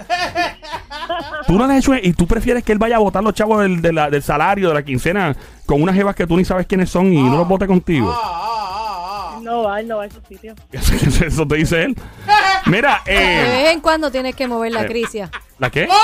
Tú 1.45 1.53
no 1.57 1.65
has 1.65 1.77
hecho 1.77 1.93
y 1.95 2.13
tú 2.13 2.25
prefieres 2.27 2.63
que 2.63 2.71
él 2.71 2.77
vaya 2.77 2.95
a 2.97 2.99
votar 2.99 3.23
los 3.23 3.33
chavos 3.33 3.61
del, 3.61 3.81
de 3.81 3.91
la- 3.93 4.09
del 4.09 4.21
salario, 4.23 4.69
de 4.69 4.73
la 4.73 4.83
quincena, 4.83 5.35
con 5.65 5.81
unas 5.81 5.95
jevas 5.95 6.15
que 6.15 6.25
tú 6.27 6.37
ni 6.37 6.45
sabes 6.45 6.67
quiénes 6.67 6.89
son 6.89 7.11
y 7.11 7.21
no 7.21 7.37
los 7.37 7.47
vote 7.47 7.67
contigo. 7.67 8.13
No 9.47 9.63
va, 9.63 9.79
él 9.79 9.87
no 9.87 9.95
va 9.95 10.03
a 10.03 10.07
esos 10.07 10.21
sitios. 10.27 10.57
Eso 10.73 11.47
te 11.47 11.55
dice 11.55 11.83
él. 11.83 11.95
Mira, 12.65 13.01
De 13.05 13.13
eh, 13.15 13.49
vez 13.63 13.71
en 13.71 13.79
cuando 13.79 14.11
tienes 14.11 14.35
que 14.35 14.45
mover 14.45 14.73
la 14.73 14.81
Eh. 14.81 14.87
crisia. 14.87 15.31
¿la 15.57 15.69
qué? 15.69 15.87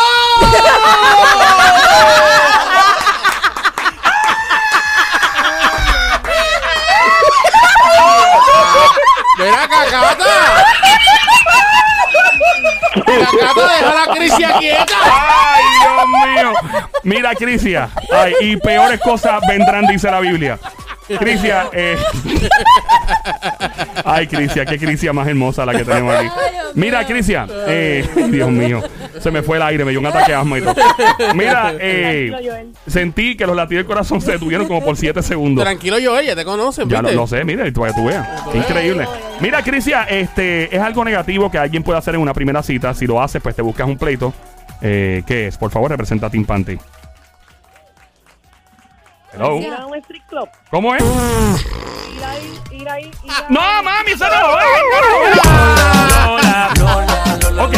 Mira, 9.37 9.67
cacata. 9.67 10.25
Cacata, 13.05 13.73
deja 13.73 13.93
la 13.93 14.13
crisis 14.13 14.47
quieta. 14.59 14.95
¡Ay, 15.03 15.63
Dios 15.81 16.07
mío! 16.07 16.53
Mira, 17.03 17.35
Crisia. 17.35 17.89
Ay, 18.11 18.33
y 18.41 18.57
peores 18.57 18.99
cosas 19.01 19.41
vendrán, 19.47 19.85
dice 19.87 20.09
la 20.09 20.19
Biblia. 20.19 20.59
Crisia, 21.19 21.69
eh. 21.73 21.97
Ay, 24.05 24.27
Crisia, 24.27 24.65
qué 24.65 24.77
Crisia 24.77 25.13
más 25.13 25.27
hermosa 25.27 25.65
la 25.65 25.73
que 25.73 25.83
tenemos 25.85 26.15
aquí. 26.15 26.27
Mira. 26.75 27.05
Crisia, 27.05 27.47
eh, 27.67 28.07
Dios 28.29 28.49
mío, 28.49 28.81
se 29.19 29.29
me 29.31 29.41
fue 29.43 29.57
el 29.57 29.63
aire, 29.63 29.85
me 29.85 29.91
dio 29.91 29.99
un 29.99 30.05
ataque 30.05 30.31
de 30.31 30.37
asma 30.37 30.57
y 30.57 30.61
todo. 30.61 30.75
Mira, 31.35 31.73
eh, 31.79 32.71
sentí 32.87 33.35
que 33.35 33.45
los 33.45 33.55
latidos 33.55 33.81
del 33.81 33.87
corazón 33.87 34.21
se 34.21 34.31
detuvieron 34.33 34.67
como 34.67 34.83
por 34.83 34.95
7 34.97 35.21
segundos. 35.21 35.63
Tranquilo, 35.63 35.99
yo, 35.99 36.17
ella 36.17 36.35
te 36.35 36.45
conocen, 36.45 36.89
Ya 36.89 36.97
lo, 37.01 37.09
¿viste? 37.09 37.15
lo 37.15 37.27
sé, 37.27 37.43
mira, 37.43 37.67
y 37.67 37.71
tú, 37.71 37.85
tú 37.95 38.05
veas. 38.05 38.27
Increíble. 38.53 39.07
Mira, 39.41 39.61
Crisia, 39.63 40.03
este 40.03 40.73
es 40.75 40.81
algo 40.81 41.03
negativo 41.03 41.51
que 41.51 41.57
alguien 41.57 41.83
puede 41.83 41.99
hacer 41.99 42.15
en 42.15 42.21
una 42.21 42.33
primera 42.33 42.63
cita. 42.63 42.93
Si 42.93 43.05
lo 43.05 43.21
haces, 43.21 43.41
pues 43.41 43.55
te 43.55 43.61
buscas 43.61 43.87
un 43.87 43.97
pleito. 43.97 44.33
Eh, 44.81 45.23
¿Qué 45.25 45.47
es? 45.47 45.57
Por 45.57 45.71
favor, 45.71 45.91
representa 45.91 46.27
a 46.27 46.29
Team 46.29 46.45
Panty. 46.45 46.77
Hello. 49.33 49.59
¿Cómo 50.69 50.95
es? 50.95 51.03
Ir 52.15 52.23
ahí, 52.23 52.59
ir 52.71 52.89
ahí, 52.89 53.03
ir 53.05 53.31
ahí. 53.31 53.43
No, 53.49 53.83
mami, 53.83 54.11
eso 54.11 54.25
no. 54.25 54.53
Ok. 57.63 57.73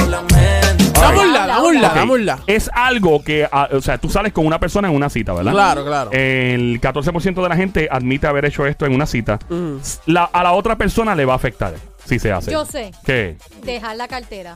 Dámosla, 0.99 1.47
dámosla, 1.47 1.87
Ok. 1.89 1.95
dámosla. 1.95 2.39
Es 2.47 2.69
algo 2.73 3.23
que, 3.23 3.47
ah, 3.51 3.67
o 3.71 3.81
sea, 3.81 3.97
tú 3.97 4.09
sales 4.09 4.33
con 4.33 4.45
una 4.45 4.59
persona 4.59 4.87
en 4.87 4.95
una 4.95 5.09
cita, 5.09 5.33
¿verdad? 5.33 5.51
Claro, 5.51 5.85
claro. 5.85 6.09
El 6.11 6.79
14% 6.81 7.43
de 7.43 7.49
la 7.49 7.55
gente 7.55 7.87
admite 7.91 8.27
haber 8.27 8.45
hecho 8.45 8.65
esto 8.65 8.85
en 8.85 8.93
una 8.95 9.05
cita. 9.05 9.37
Mm. 9.49 9.75
La- 10.07 10.23
a 10.31 10.43
la 10.43 10.53
otra 10.53 10.75
persona 10.77 11.13
le 11.15 11.25
va 11.25 11.33
a 11.33 11.35
afectar 11.35 11.75
si 12.05 12.17
se 12.19 12.31
hace. 12.31 12.51
Yo 12.51 12.65
sé. 12.65 12.91
¿Qué? 13.05 13.37
Dejar 13.63 13.95
la 13.97 14.07
cartera. 14.07 14.55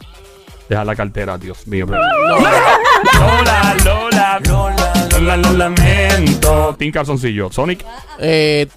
Dejar 0.68 0.86
la 0.86 0.96
cartera, 0.96 1.38
Dios 1.38 1.68
mío. 1.68 1.86
No. 1.86 1.98
Lola, 1.98 3.76
Lola, 3.84 4.40
Lola, 5.12 5.38
lo 5.38 5.54
lamento. 5.54 6.76
Team 6.80 6.92
Calzoncillo. 6.92 7.52
Sonic. 7.52 7.86
Eh, 8.20 8.68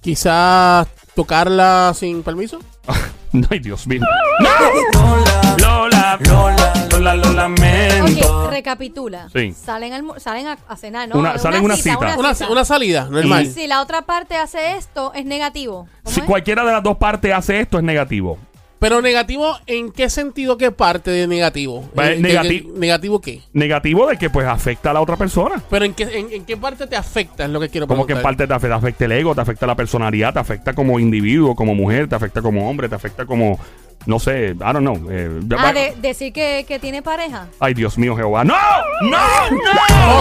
quizás 0.00 0.86
tocarla 1.14 1.92
sin 1.94 2.22
permiso. 2.22 2.58
Ay, 3.50 3.58
Dios 3.60 3.86
mío. 3.86 4.00
¡No! 4.40 5.56
Lola, 5.58 6.18
Lola, 6.28 6.88
Lola, 6.90 7.14
lo 7.14 7.32
lamento. 7.32 8.44
Ok, 8.44 8.50
recapitula. 8.50 9.28
Sí. 9.32 9.52
Salen, 9.54 9.92
al 9.92 10.20
salen 10.20 10.48
a, 10.48 10.58
a 10.68 10.76
cenar, 10.76 11.08
¿no? 11.08 11.16
Una- 11.18 11.38
salen 11.38 11.62
una 11.64 11.76
cita. 11.76 11.98
Una, 12.18 12.34
una 12.50 12.64
salida, 12.64 13.06
normal. 13.10 13.46
Si 13.46 13.66
la 13.66 13.80
otra 13.82 14.02
parte 14.02 14.36
hace 14.36 14.72
esto, 14.76 15.12
es 15.14 15.24
negativo. 15.24 15.86
¿Cómo 16.02 16.14
Si 16.14 16.20
es? 16.20 16.26
cualquiera 16.26 16.64
de 16.64 16.72
las 16.72 16.82
dos 16.82 16.96
partes 16.96 17.32
hace 17.32 17.60
esto, 17.60 17.78
es 17.78 17.84
negativo. 17.84 18.38
Pero 18.80 19.02
negativo, 19.02 19.56
¿en 19.66 19.92
qué 19.92 20.08
sentido? 20.08 20.56
¿Qué 20.56 20.70
parte 20.72 21.10
de 21.10 21.26
negativo? 21.26 21.84
Va, 21.96 22.12
¿En- 22.12 22.22
negati- 22.22 22.62
qué- 22.62 22.68
¿Negativo 22.78 23.20
qué? 23.20 23.42
Negativo 23.52 24.06
de 24.08 24.16
que 24.16 24.30
pues 24.30 24.46
afecta 24.46 24.90
a 24.90 24.94
la 24.94 25.02
otra 25.02 25.16
persona. 25.16 25.62
Pero 25.68 25.84
¿en 25.84 25.92
qué, 25.92 26.04
en, 26.04 26.32
en 26.32 26.44
qué 26.46 26.56
parte 26.56 26.86
te 26.86 26.96
afecta? 26.96 27.44
Es 27.44 27.50
lo 27.50 27.60
que 27.60 27.68
quiero 27.68 27.86
Como 27.86 28.06
que 28.06 28.14
en 28.14 28.16
preguntar. 28.22 28.36
parte 28.36 28.46
te 28.48 28.54
afecta, 28.54 28.76
te 28.76 28.78
afecta 28.86 29.04
el 29.04 29.12
ego, 29.12 29.34
te 29.34 29.40
afecta 29.42 29.66
la 29.66 29.74
personalidad, 29.76 30.32
te 30.32 30.38
afecta 30.38 30.72
como 30.72 30.98
individuo, 30.98 31.54
como 31.54 31.74
mujer, 31.74 32.08
te 32.08 32.14
afecta 32.14 32.40
como 32.40 32.70
hombre, 32.70 32.88
te 32.88 32.94
afecta 32.94 33.26
como, 33.26 33.60
no 34.06 34.18
sé, 34.18 34.52
I 34.52 34.54
don't 34.58 34.78
know. 34.78 34.98
eh, 35.10 35.28
Ah, 35.58 35.72
de, 35.74 35.94
decir 36.00 36.32
que, 36.32 36.64
que 36.66 36.78
tiene 36.78 37.02
pareja. 37.02 37.48
Ay, 37.60 37.74
Dios 37.74 37.98
mío, 37.98 38.16
Jehová. 38.16 38.44
¡No! 38.44 38.54
¡No! 39.02 39.10
¡No! 39.10 40.20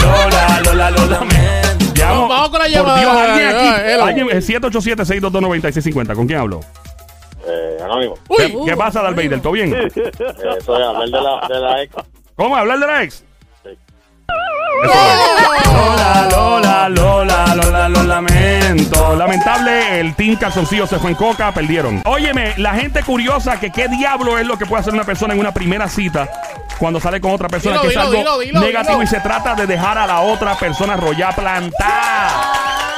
Lola, 0.00 0.60
Lola, 0.64 0.90
Lola, 0.90 0.90
Lola. 0.92 1.20
Llamo- 1.94 2.28
Vamos 2.28 2.50
con 2.50 2.58
la 2.60 2.64
Por 2.66 2.70
llamada. 2.70 3.00
Dios, 3.00 3.12
alguien 3.16 3.48
aquí. 3.48 3.82
hello. 3.90 4.04
Alguien, 4.04 4.28
eh, 4.30 4.40
787-622-9650. 4.42 6.14
¿Con 6.14 6.26
quién 6.28 6.38
hablo? 6.38 6.60
Anónimo. 7.90 8.14
Uy, 8.28 8.36
¿Qué, 8.38 8.56
qué 8.66 8.76
pasa, 8.76 9.02
Dalveider? 9.02 9.40
¿Todo 9.40 9.52
bien? 9.52 9.74
Eh, 9.74 9.88
Eso 9.94 10.56
es 10.56 10.68
hablar 10.68 11.04
de 11.04 11.10
la, 11.10 11.48
de 11.48 11.60
la 11.60 11.82
ex. 11.82 11.94
¿Cómo? 12.36 12.56
¿Hablar 12.56 12.78
de 12.78 12.86
la 12.86 13.02
ex? 13.02 13.24
Sí. 13.62 13.70
Eso 14.84 14.92
es. 15.54 15.72
Lola, 15.72 16.28
Lola, 16.30 16.88
Lola, 16.88 17.54
Lola, 17.54 17.88
lo 17.88 18.02
lamento. 18.02 19.16
Lamentable, 19.16 20.00
el 20.00 20.14
Team 20.14 20.36
Calzoncillo 20.36 20.86
se 20.86 20.98
fue 20.98 21.10
en 21.10 21.16
coca, 21.16 21.52
perdieron. 21.52 22.02
Óyeme, 22.04 22.54
la 22.58 22.74
gente 22.74 23.02
curiosa 23.02 23.58
que 23.58 23.70
qué 23.70 23.88
diablo 23.88 24.38
es 24.38 24.46
lo 24.46 24.56
que 24.58 24.66
puede 24.66 24.80
hacer 24.82 24.92
una 24.94 25.04
persona 25.04 25.34
en 25.34 25.40
una 25.40 25.52
primera 25.52 25.88
cita 25.88 26.28
cuando 26.78 27.00
sale 27.00 27.20
con 27.20 27.32
otra 27.32 27.48
persona, 27.48 27.78
Dilo, 27.80 27.82
que 27.82 27.88
es 27.88 27.94
dilo, 27.94 28.02
algo 28.02 28.18
dilo, 28.18 28.38
dilo, 28.38 28.60
negativo 28.60 28.98
dilo. 29.00 29.04
y 29.04 29.06
se 29.08 29.20
trata 29.20 29.54
de 29.56 29.66
dejar 29.66 29.98
a 29.98 30.06
la 30.06 30.20
otra 30.20 30.54
persona 30.56 30.96
rollar 30.96 31.34
plantada. 31.34 32.30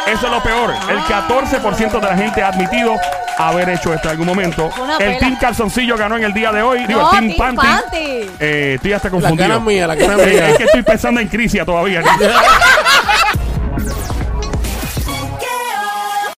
Eso 0.07 0.27
es 0.27 0.33
lo 0.33 0.43
peor. 0.43 0.75
El 0.89 0.99
14% 1.01 1.91
de 2.01 2.07
la 2.07 2.17
gente 2.17 2.43
ha 2.43 2.49
admitido 2.49 2.97
haber 3.39 3.69
hecho 3.71 3.95
esto 3.95 4.09
en 4.09 4.13
algún 4.13 4.27
momento. 4.27 4.71
Una 4.81 4.95
El 4.97 4.99
pela. 4.99 5.19
Team 5.19 5.37
Calzoncillo 5.39 5.97
ganó 5.97 6.17
en 6.17 6.25
el 6.25 6.33
día 6.35 6.53
de 6.53 6.63
hoy. 6.63 6.87
Digo, 6.87 7.01
No, 7.01 7.13
el 7.13 7.19
Team 7.19 7.37
Team 7.37 7.57
Panty. 7.57 7.67
Panty. 7.67 8.31
Eh, 8.41 8.73
estoy 8.77 8.93
hasta 8.93 9.09
Las 9.09 9.13
confundido. 9.13 9.49
ganas 9.49 9.63
mías, 9.65 9.89
las 9.89 9.97
ganas 9.99 10.19
Eh, 10.21 10.27
mías. 10.31 10.49
es 10.51 10.57
que 10.59 10.65
estoy 10.65 10.83
pensando 10.83 11.21
en 11.21 11.29
Crisia 11.29 11.65
todavía. 11.65 12.03